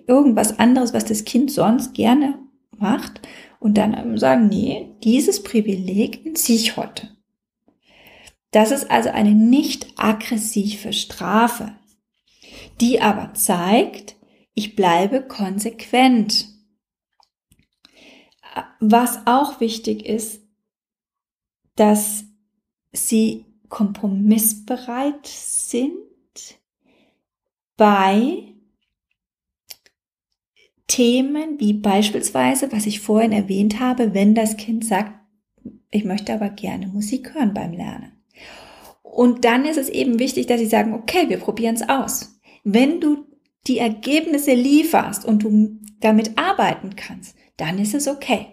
irgendwas 0.06 0.58
anderes, 0.58 0.92
was 0.94 1.04
das 1.04 1.24
Kind 1.24 1.50
sonst 1.50 1.94
gerne 1.94 2.38
macht 2.76 3.20
und 3.60 3.76
dann 3.76 4.16
sagen, 4.18 4.48
nee, 4.48 4.94
dieses 5.02 5.42
Privileg 5.42 6.24
entziehe 6.24 6.58
ich 6.58 6.76
heute. 6.76 7.10
Das 8.50 8.70
ist 8.70 8.90
also 8.90 9.10
eine 9.10 9.32
nicht 9.32 9.88
aggressive 9.96 10.92
Strafe, 10.92 11.74
die 12.80 13.00
aber 13.00 13.34
zeigt, 13.34 14.16
ich 14.54 14.74
bleibe 14.74 15.22
konsequent. 15.22 16.46
Was 18.80 19.26
auch 19.26 19.60
wichtig 19.60 20.06
ist, 20.06 20.40
dass 21.76 22.24
sie 22.92 23.44
kompromissbereit 23.68 25.26
sind 25.26 25.92
bei 27.78 28.42
Themen 30.88 31.58
wie 31.58 31.74
beispielsweise, 31.74 32.70
was 32.72 32.86
ich 32.86 33.00
vorhin 33.00 33.32
erwähnt 33.32 33.80
habe, 33.80 34.12
wenn 34.12 34.34
das 34.34 34.58
Kind 34.58 34.84
sagt, 34.84 35.12
ich 35.90 36.04
möchte 36.04 36.34
aber 36.34 36.50
gerne 36.50 36.88
Musik 36.88 37.34
hören 37.34 37.54
beim 37.54 37.72
Lernen. 37.72 38.12
Und 39.02 39.44
dann 39.44 39.64
ist 39.64 39.78
es 39.78 39.88
eben 39.88 40.18
wichtig, 40.18 40.46
dass 40.46 40.60
sie 40.60 40.66
sagen, 40.66 40.92
okay, 40.92 41.28
wir 41.28 41.38
probieren 41.38 41.76
es 41.76 41.88
aus. 41.88 42.38
Wenn 42.64 43.00
du 43.00 43.26
die 43.66 43.78
Ergebnisse 43.78 44.54
lieferst 44.54 45.24
und 45.24 45.44
du 45.44 45.78
damit 46.00 46.36
arbeiten 46.36 46.96
kannst, 46.96 47.36
dann 47.56 47.78
ist 47.78 47.94
es 47.94 48.08
okay. 48.08 48.48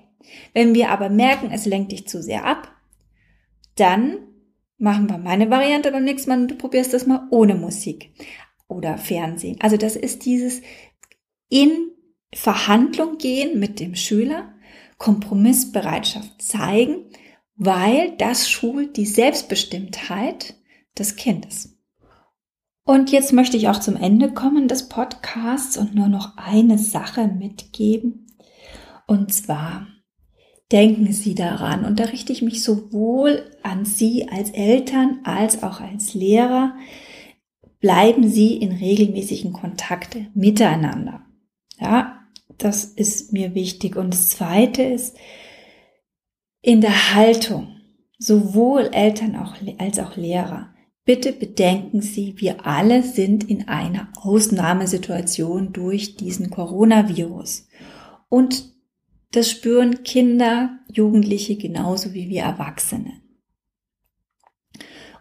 Wenn 0.54 0.76
wir 0.76 0.92
aber 0.92 1.10
merken, 1.10 1.50
es 1.52 1.66
lenkt 1.66 1.92
dich 1.92 2.08
zu 2.08 2.22
sehr 2.22 2.46
ab, 2.46 2.72
dann 3.76 4.20
machen 4.78 5.10
wir 5.10 5.18
meine 5.18 5.50
Variante 5.50 5.92
beim 5.92 6.04
nächsten 6.04 6.30
Mal 6.30 6.42
und 6.42 6.52
du 6.52 6.56
probierst 6.56 6.94
das 6.94 7.08
mal 7.08 7.28
ohne 7.32 7.56
Musik 7.56 8.12
oder 8.68 8.98
Fernsehen. 8.98 9.58
Also 9.62 9.78
das 9.78 9.96
ist 9.96 10.26
dieses 10.26 10.62
in 11.50 11.92
Verhandlung 12.34 13.18
gehen 13.18 13.60
mit 13.60 13.80
dem 13.80 13.96
Schüler, 13.96 14.54
Kompromissbereitschaft 14.98 16.42
zeigen, 16.42 17.06
weil 17.56 18.16
das 18.18 18.50
schult 18.50 18.98
die 18.98 19.06
Selbstbestimmtheit 19.06 20.56
des 20.98 21.16
Kindes. 21.16 21.78
Und 22.84 23.12
jetzt 23.12 23.34
möchte 23.34 23.58
ich 23.58 23.68
auch 23.68 23.80
zum 23.80 23.96
Ende 23.96 24.32
kommen 24.32 24.68
des 24.68 24.90
Podcasts 24.90 25.78
und 25.78 25.96
nur 25.96 26.08
noch 26.08 26.38
eine 26.38 26.78
Sache 26.78 27.28
mitgeben. 27.28 28.28
Und 29.08 29.34
zwar 29.34 29.88
denken 30.72 31.12
Sie 31.12 31.36
daran, 31.36 31.86
und 31.86 32.00
da 32.00 32.06
richte 32.06 32.32
ich 32.32 32.42
mich 32.42 32.64
sowohl 32.64 33.50
an 33.64 33.86
Sie 33.86 34.30
als 34.30 34.52
Eltern 34.52 35.20
als 35.24 35.64
auch 35.64 35.80
als 35.80 36.14
Lehrer, 36.14 36.76
bleiben 37.86 38.28
Sie 38.28 38.58
in 38.58 38.72
regelmäßigen 38.72 39.54
Kontakte 39.54 40.26
miteinander. 40.34 41.22
Ja, 41.80 42.20
das 42.58 42.84
ist 42.84 43.32
mir 43.32 43.54
wichtig. 43.54 43.96
Und 43.96 44.12
das 44.12 44.30
zweite 44.30 44.82
ist, 44.82 45.16
in 46.64 46.82
der 46.82 47.14
Haltung, 47.14 47.76
sowohl 48.18 48.90
Eltern 48.92 49.36
als 49.78 50.00
auch 50.00 50.18
Lehrer, 50.18 50.74
bitte 51.06 51.32
bedenken 51.32 52.02
Sie, 52.02 52.34
wir 52.38 52.66
alle 52.66 53.04
sind 53.04 53.48
in 53.48 53.68
einer 53.68 54.08
Ausnahmesituation 54.20 55.72
durch 55.72 56.16
diesen 56.16 56.50
Coronavirus. 56.50 57.68
Und 58.30 58.74
das 59.32 59.52
spüren 59.52 60.02
Kinder, 60.02 60.80
Jugendliche 60.92 61.56
genauso 61.56 62.16
wie 62.16 62.30
wir 62.30 62.42
Erwachsene. 62.42 63.25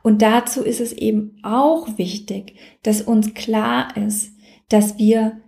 Und 0.05 0.21
dazu 0.21 0.63
ist 0.63 0.81
es 0.81 0.93
eben 0.93 1.41
auch 1.43 1.97
wichtig, 1.97 2.59
dass 2.83 3.01
uns 3.01 3.33
klar 3.33 3.97
ist, 3.97 4.37
dass 4.69 4.99
wir 4.99 5.41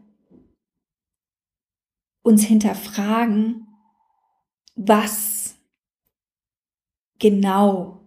uns 2.23 2.43
hinterfragen, 2.43 3.67
was 4.75 5.57
genau 7.19 8.01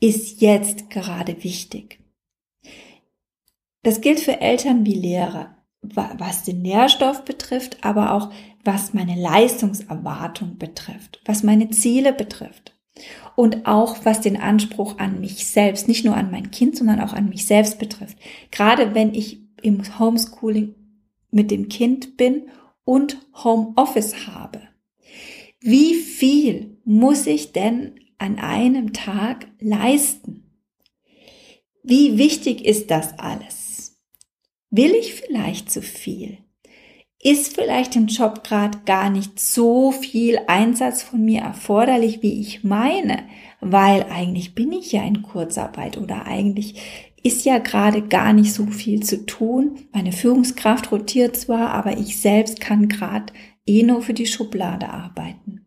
ist 0.00 0.42
jetzt 0.42 0.90
gerade 0.90 1.42
wichtig. 1.42 1.98
Das 3.84 4.02
gilt 4.02 4.20
für 4.20 4.42
Eltern 4.42 4.84
wie 4.84 4.94
Lehrer, 4.94 5.56
was 5.80 6.44
den 6.44 6.60
Nährstoff 6.60 7.24
betrifft, 7.24 7.82
aber 7.82 8.12
auch 8.12 8.30
was 8.64 8.92
meine 8.92 9.18
Leistungserwartung 9.18 10.58
betrifft, 10.58 11.22
was 11.24 11.42
meine 11.42 11.70
Ziele 11.70 12.12
betrifft 12.12 12.75
und 13.34 13.66
auch 13.66 14.04
was 14.04 14.20
den 14.20 14.36
Anspruch 14.36 14.98
an 14.98 15.20
mich 15.20 15.46
selbst, 15.46 15.88
nicht 15.88 16.04
nur 16.04 16.16
an 16.16 16.30
mein 16.30 16.50
Kind, 16.50 16.76
sondern 16.76 17.00
auch 17.00 17.12
an 17.12 17.28
mich 17.28 17.46
selbst 17.46 17.78
betrifft. 17.78 18.16
Gerade 18.50 18.94
wenn 18.94 19.14
ich 19.14 19.40
im 19.62 19.98
Homeschooling 19.98 20.74
mit 21.30 21.50
dem 21.50 21.68
Kind 21.68 22.16
bin 22.16 22.48
und 22.84 23.18
Homeoffice 23.34 24.26
habe. 24.26 24.62
Wie 25.60 25.94
viel 25.94 26.78
muss 26.84 27.26
ich 27.26 27.52
denn 27.52 27.98
an 28.18 28.38
einem 28.38 28.92
Tag 28.92 29.48
leisten? 29.60 30.44
Wie 31.82 32.18
wichtig 32.18 32.64
ist 32.64 32.90
das 32.90 33.18
alles? 33.18 34.00
Will 34.70 34.92
ich 34.94 35.14
vielleicht 35.14 35.70
zu 35.70 35.82
viel? 35.82 36.38
Ist 37.28 37.56
vielleicht 37.56 37.96
im 37.96 38.06
Job 38.06 38.44
gerade 38.44 38.78
gar 38.86 39.10
nicht 39.10 39.40
so 39.40 39.90
viel 39.90 40.38
Einsatz 40.46 41.02
von 41.02 41.24
mir 41.24 41.40
erforderlich, 41.40 42.22
wie 42.22 42.40
ich 42.40 42.62
meine, 42.62 43.24
weil 43.60 44.04
eigentlich 44.04 44.54
bin 44.54 44.70
ich 44.70 44.92
ja 44.92 45.02
in 45.02 45.22
Kurzarbeit 45.22 45.98
oder 45.98 46.26
eigentlich 46.26 46.76
ist 47.24 47.44
ja 47.44 47.58
gerade 47.58 48.02
gar 48.02 48.32
nicht 48.32 48.54
so 48.54 48.66
viel 48.66 49.02
zu 49.02 49.26
tun. 49.26 49.76
Meine 49.92 50.12
Führungskraft 50.12 50.92
rotiert 50.92 51.36
zwar, 51.36 51.70
aber 51.70 51.98
ich 51.98 52.20
selbst 52.20 52.60
kann 52.60 52.88
gerade 52.88 53.32
eh 53.66 53.82
nur 53.82 54.02
für 54.02 54.14
die 54.14 54.26
Schublade 54.26 54.88
arbeiten. 54.88 55.66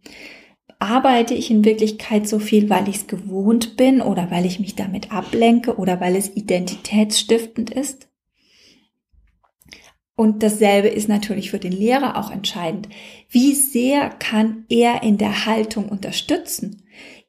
Arbeite 0.79 1.33
ich 1.33 1.51
in 1.51 1.65
Wirklichkeit 1.65 2.25
so 2.25 2.39
viel, 2.39 2.69
weil 2.69 2.87
ich 2.87 2.95
es 2.95 3.07
gewohnt 3.07 3.75
bin 3.75 3.99
oder 3.99 4.31
weil 4.31 4.45
ich 4.45 4.61
mich 4.61 4.75
damit 4.75 5.11
ablenke 5.11 5.75
oder 5.75 5.99
weil 5.99 6.15
es 6.15 6.33
identitätsstiftend 6.33 7.69
ist? 7.69 8.08
Und 10.19 10.43
dasselbe 10.43 10.89
ist 10.89 11.07
natürlich 11.07 11.49
für 11.49 11.59
den 11.59 11.71
Lehrer 11.71 12.17
auch 12.17 12.29
entscheidend. 12.29 12.89
Wie 13.29 13.55
sehr 13.55 14.09
kann 14.09 14.65
er 14.67 15.01
in 15.01 15.17
der 15.17 15.45
Haltung 15.45 15.87
unterstützen? 15.87 16.83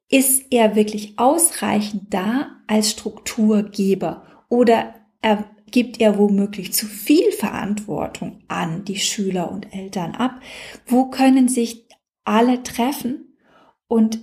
Ist 0.09 0.47
er 0.51 0.75
wirklich 0.75 1.17
ausreichend 1.17 2.13
da 2.13 2.49
als 2.67 2.91
Strukturgeber 2.91 4.25
oder 4.49 4.93
er, 5.23 5.45
gibt 5.71 6.01
er 6.01 6.19
womöglich 6.19 6.73
zu 6.73 6.87
viel 6.87 7.31
Verantwortung 7.31 8.41
an 8.49 8.85
die 8.85 8.99
Schüler 8.99 9.53
und 9.53 9.73
Eltern 9.73 10.17
ab? 10.17 10.41
Wo 10.85 11.11
können 11.11 11.47
sich 11.47 11.87
alle 12.25 12.65
treffen 12.65 13.37
und 13.87 14.19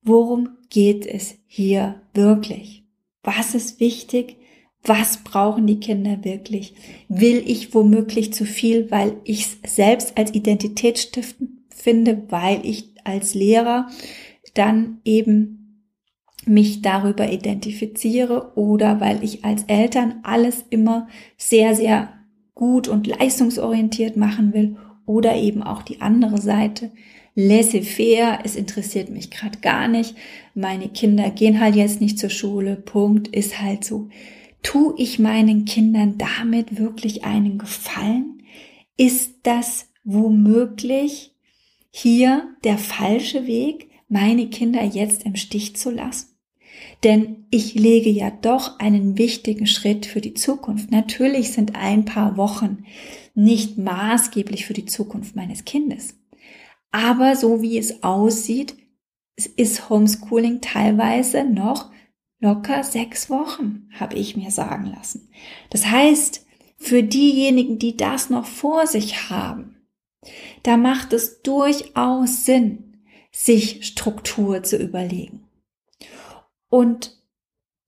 worum 0.00 0.56
geht 0.70 1.04
es 1.04 1.34
hier 1.46 2.00
wirklich? 2.14 2.84
Was 3.22 3.54
ist 3.54 3.80
wichtig? 3.80 4.38
Was 4.84 5.18
brauchen 5.18 5.66
die 5.66 5.80
Kinder 5.80 6.24
wirklich? 6.24 6.74
Will 7.08 7.42
ich 7.44 7.74
womöglich 7.74 8.32
zu 8.32 8.44
viel, 8.44 8.90
weil 8.90 9.16
ich 9.24 9.42
es 9.64 9.74
selbst 9.74 10.16
als 10.16 10.34
Identitätsstiften 10.34 11.66
finde, 11.68 12.22
weil 12.28 12.60
ich 12.64 12.94
als 13.04 13.34
Lehrer 13.34 13.88
dann 14.54 15.00
eben 15.04 15.58
mich 16.46 16.82
darüber 16.82 17.30
identifiziere 17.30 18.52
oder 18.56 19.00
weil 19.00 19.22
ich 19.22 19.44
als 19.44 19.64
Eltern 19.64 20.20
alles 20.22 20.64
immer 20.70 21.08
sehr, 21.36 21.74
sehr 21.74 22.12
gut 22.54 22.88
und 22.88 23.06
leistungsorientiert 23.06 24.16
machen 24.16 24.52
will 24.52 24.76
oder 25.06 25.36
eben 25.36 25.62
auch 25.62 25.82
die 25.82 26.00
andere 26.00 26.40
Seite. 26.40 26.90
Laissez-faire, 27.34 28.40
es 28.44 28.56
interessiert 28.56 29.10
mich 29.10 29.30
gerade 29.30 29.60
gar 29.60 29.86
nicht. 29.86 30.16
Meine 30.54 30.88
Kinder 30.88 31.30
gehen 31.30 31.60
halt 31.60 31.76
jetzt 31.76 32.00
nicht 32.00 32.18
zur 32.18 32.30
Schule. 32.30 32.76
Punkt, 32.76 33.28
ist 33.28 33.60
halt 33.62 33.84
so. 33.84 34.08
Tu 34.62 34.94
ich 34.96 35.18
meinen 35.18 35.64
Kindern 35.64 36.18
damit 36.18 36.78
wirklich 36.78 37.24
einen 37.24 37.58
Gefallen? 37.58 38.42
Ist 38.96 39.40
das 39.44 39.88
womöglich 40.04 41.34
hier 41.90 42.54
der 42.64 42.78
falsche 42.78 43.46
Weg? 43.46 43.88
meine 44.08 44.48
Kinder 44.48 44.82
jetzt 44.82 45.24
im 45.24 45.36
Stich 45.36 45.76
zu 45.76 45.90
lassen? 45.90 46.28
Denn 47.04 47.46
ich 47.50 47.74
lege 47.74 48.10
ja 48.10 48.30
doch 48.30 48.78
einen 48.78 49.18
wichtigen 49.18 49.66
Schritt 49.66 50.06
für 50.06 50.20
die 50.20 50.34
Zukunft. 50.34 50.90
Natürlich 50.90 51.52
sind 51.52 51.74
ein 51.74 52.04
paar 52.04 52.36
Wochen 52.36 52.84
nicht 53.34 53.78
maßgeblich 53.78 54.66
für 54.66 54.74
die 54.74 54.86
Zukunft 54.86 55.36
meines 55.36 55.64
Kindes. 55.64 56.16
Aber 56.90 57.36
so 57.36 57.62
wie 57.62 57.78
es 57.78 58.02
aussieht, 58.02 58.76
ist 59.56 59.90
Homeschooling 59.90 60.60
teilweise 60.60 61.44
noch 61.44 61.90
locker 62.40 62.84
sechs 62.84 63.30
Wochen, 63.30 63.88
habe 63.98 64.16
ich 64.16 64.36
mir 64.36 64.50
sagen 64.50 64.86
lassen. 64.86 65.28
Das 65.70 65.86
heißt, 65.86 66.46
für 66.76 67.02
diejenigen, 67.02 67.78
die 67.78 67.96
das 67.96 68.30
noch 68.30 68.46
vor 68.46 68.86
sich 68.86 69.30
haben, 69.30 69.76
da 70.62 70.76
macht 70.76 71.12
es 71.12 71.42
durchaus 71.42 72.44
Sinn, 72.44 73.02
sich 73.32 73.86
Struktur 73.86 74.62
zu 74.62 74.76
überlegen. 74.76 75.48
Und 76.68 77.16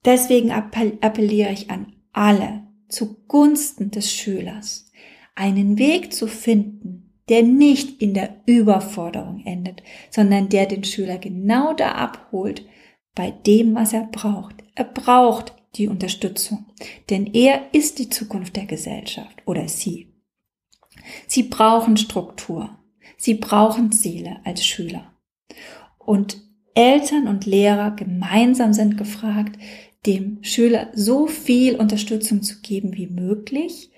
deswegen 0.04 0.50
appelliere 0.50 1.52
ich 1.52 1.70
an 1.70 1.92
alle 2.12 2.66
zugunsten 2.88 3.90
des 3.90 4.12
Schülers, 4.12 4.90
einen 5.34 5.78
Weg 5.78 6.12
zu 6.12 6.26
finden, 6.26 7.12
der 7.28 7.42
nicht 7.44 8.02
in 8.02 8.14
der 8.14 8.42
Überforderung 8.46 9.42
endet, 9.44 9.82
sondern 10.10 10.48
der 10.48 10.66
den 10.66 10.82
Schüler 10.82 11.18
genau 11.18 11.72
da 11.74 11.92
abholt, 11.92 12.64
bei 13.20 13.32
dem, 13.32 13.74
was 13.74 13.92
er 13.92 14.04
braucht. 14.04 14.54
Er 14.74 14.84
braucht 14.84 15.52
die 15.74 15.88
Unterstützung, 15.88 16.64
denn 17.10 17.26
er 17.26 17.74
ist 17.74 17.98
die 17.98 18.08
Zukunft 18.08 18.56
der 18.56 18.64
Gesellschaft 18.64 19.42
oder 19.44 19.68
sie. 19.68 20.14
Sie 21.26 21.42
brauchen 21.42 21.98
Struktur. 21.98 22.78
Sie 23.18 23.34
brauchen 23.34 23.92
Ziele 23.92 24.40
als 24.44 24.64
Schüler. 24.64 25.12
Und 25.98 26.40
Eltern 26.72 27.28
und 27.28 27.44
Lehrer 27.44 27.90
gemeinsam 27.90 28.72
sind 28.72 28.96
gefragt, 28.96 29.58
dem 30.06 30.42
Schüler 30.42 30.88
so 30.94 31.26
viel 31.26 31.76
Unterstützung 31.76 32.42
zu 32.42 32.62
geben 32.62 32.96
wie 32.96 33.08
möglich, 33.08 33.90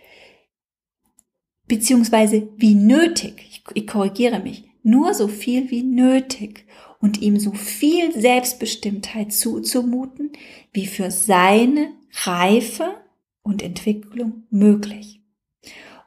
beziehungsweise 1.68 2.48
wie 2.56 2.74
nötig. 2.74 3.34
Ich, 3.48 3.62
ich 3.72 3.86
korrigiere 3.86 4.40
mich. 4.40 4.64
Nur 4.82 5.14
so 5.14 5.28
viel 5.28 5.70
wie 5.70 5.84
nötig 5.84 6.66
und 7.02 7.20
ihm 7.20 7.38
so 7.38 7.52
viel 7.52 8.18
Selbstbestimmtheit 8.18 9.34
zuzumuten, 9.34 10.32
wie 10.72 10.86
für 10.86 11.10
seine 11.10 11.88
Reife 12.24 12.94
und 13.42 13.62
Entwicklung 13.62 14.44
möglich. 14.50 15.20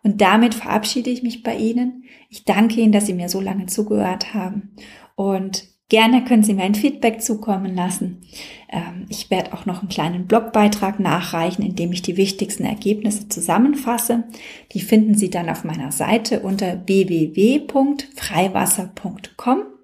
Und 0.02 0.22
damit 0.22 0.56
verabschiede 0.56 1.12
ich 1.12 1.22
mich 1.22 1.44
bei 1.44 1.56
Ihnen. 1.56 2.06
Ich 2.30 2.46
danke 2.46 2.82
Ihnen, 2.82 2.92
dass 2.92 3.06
Sie 3.06 3.14
mir 3.14 3.30
so 3.30 3.42
lange 3.42 3.68
zugehört 3.68 4.34
haben 4.34 4.72
und 5.16 5.68
Gerne 5.88 6.26
können 6.26 6.42
Sie 6.42 6.56
mir 6.56 6.64
ein 6.64 6.74
Feedback 6.74 7.22
zukommen 7.22 7.76
lassen. 7.76 8.24
Ähm, 8.72 9.06
ich 9.10 9.30
werde 9.30 9.54
auch 9.54 9.68
noch 9.68 9.82
einen 9.82 9.90
kleinen 9.90 10.26
Blogbeitrag 10.26 11.00
nachreichen, 11.00 11.64
in 11.64 11.76
dem 11.76 11.92
ich 11.92 12.02
die 12.02 12.18
wichtigsten 12.18 12.66
Ergebnisse 12.66 13.30
zusammenfasse. 13.30 14.24
Die 14.72 14.82
finden 14.82 15.16
Sie 15.16 15.30
dann 15.30 15.48
auf 15.48 15.64
meiner 15.64 15.92
Seite 15.92 16.40
unter 16.40 16.88
www.freiwasser.com. 16.88 19.75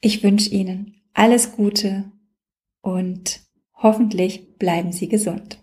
Ich 0.00 0.22
wünsche 0.22 0.50
Ihnen 0.50 1.02
alles 1.14 1.52
Gute 1.52 2.12
und 2.82 3.40
hoffentlich 3.74 4.56
bleiben 4.58 4.92
Sie 4.92 5.08
gesund. 5.08 5.62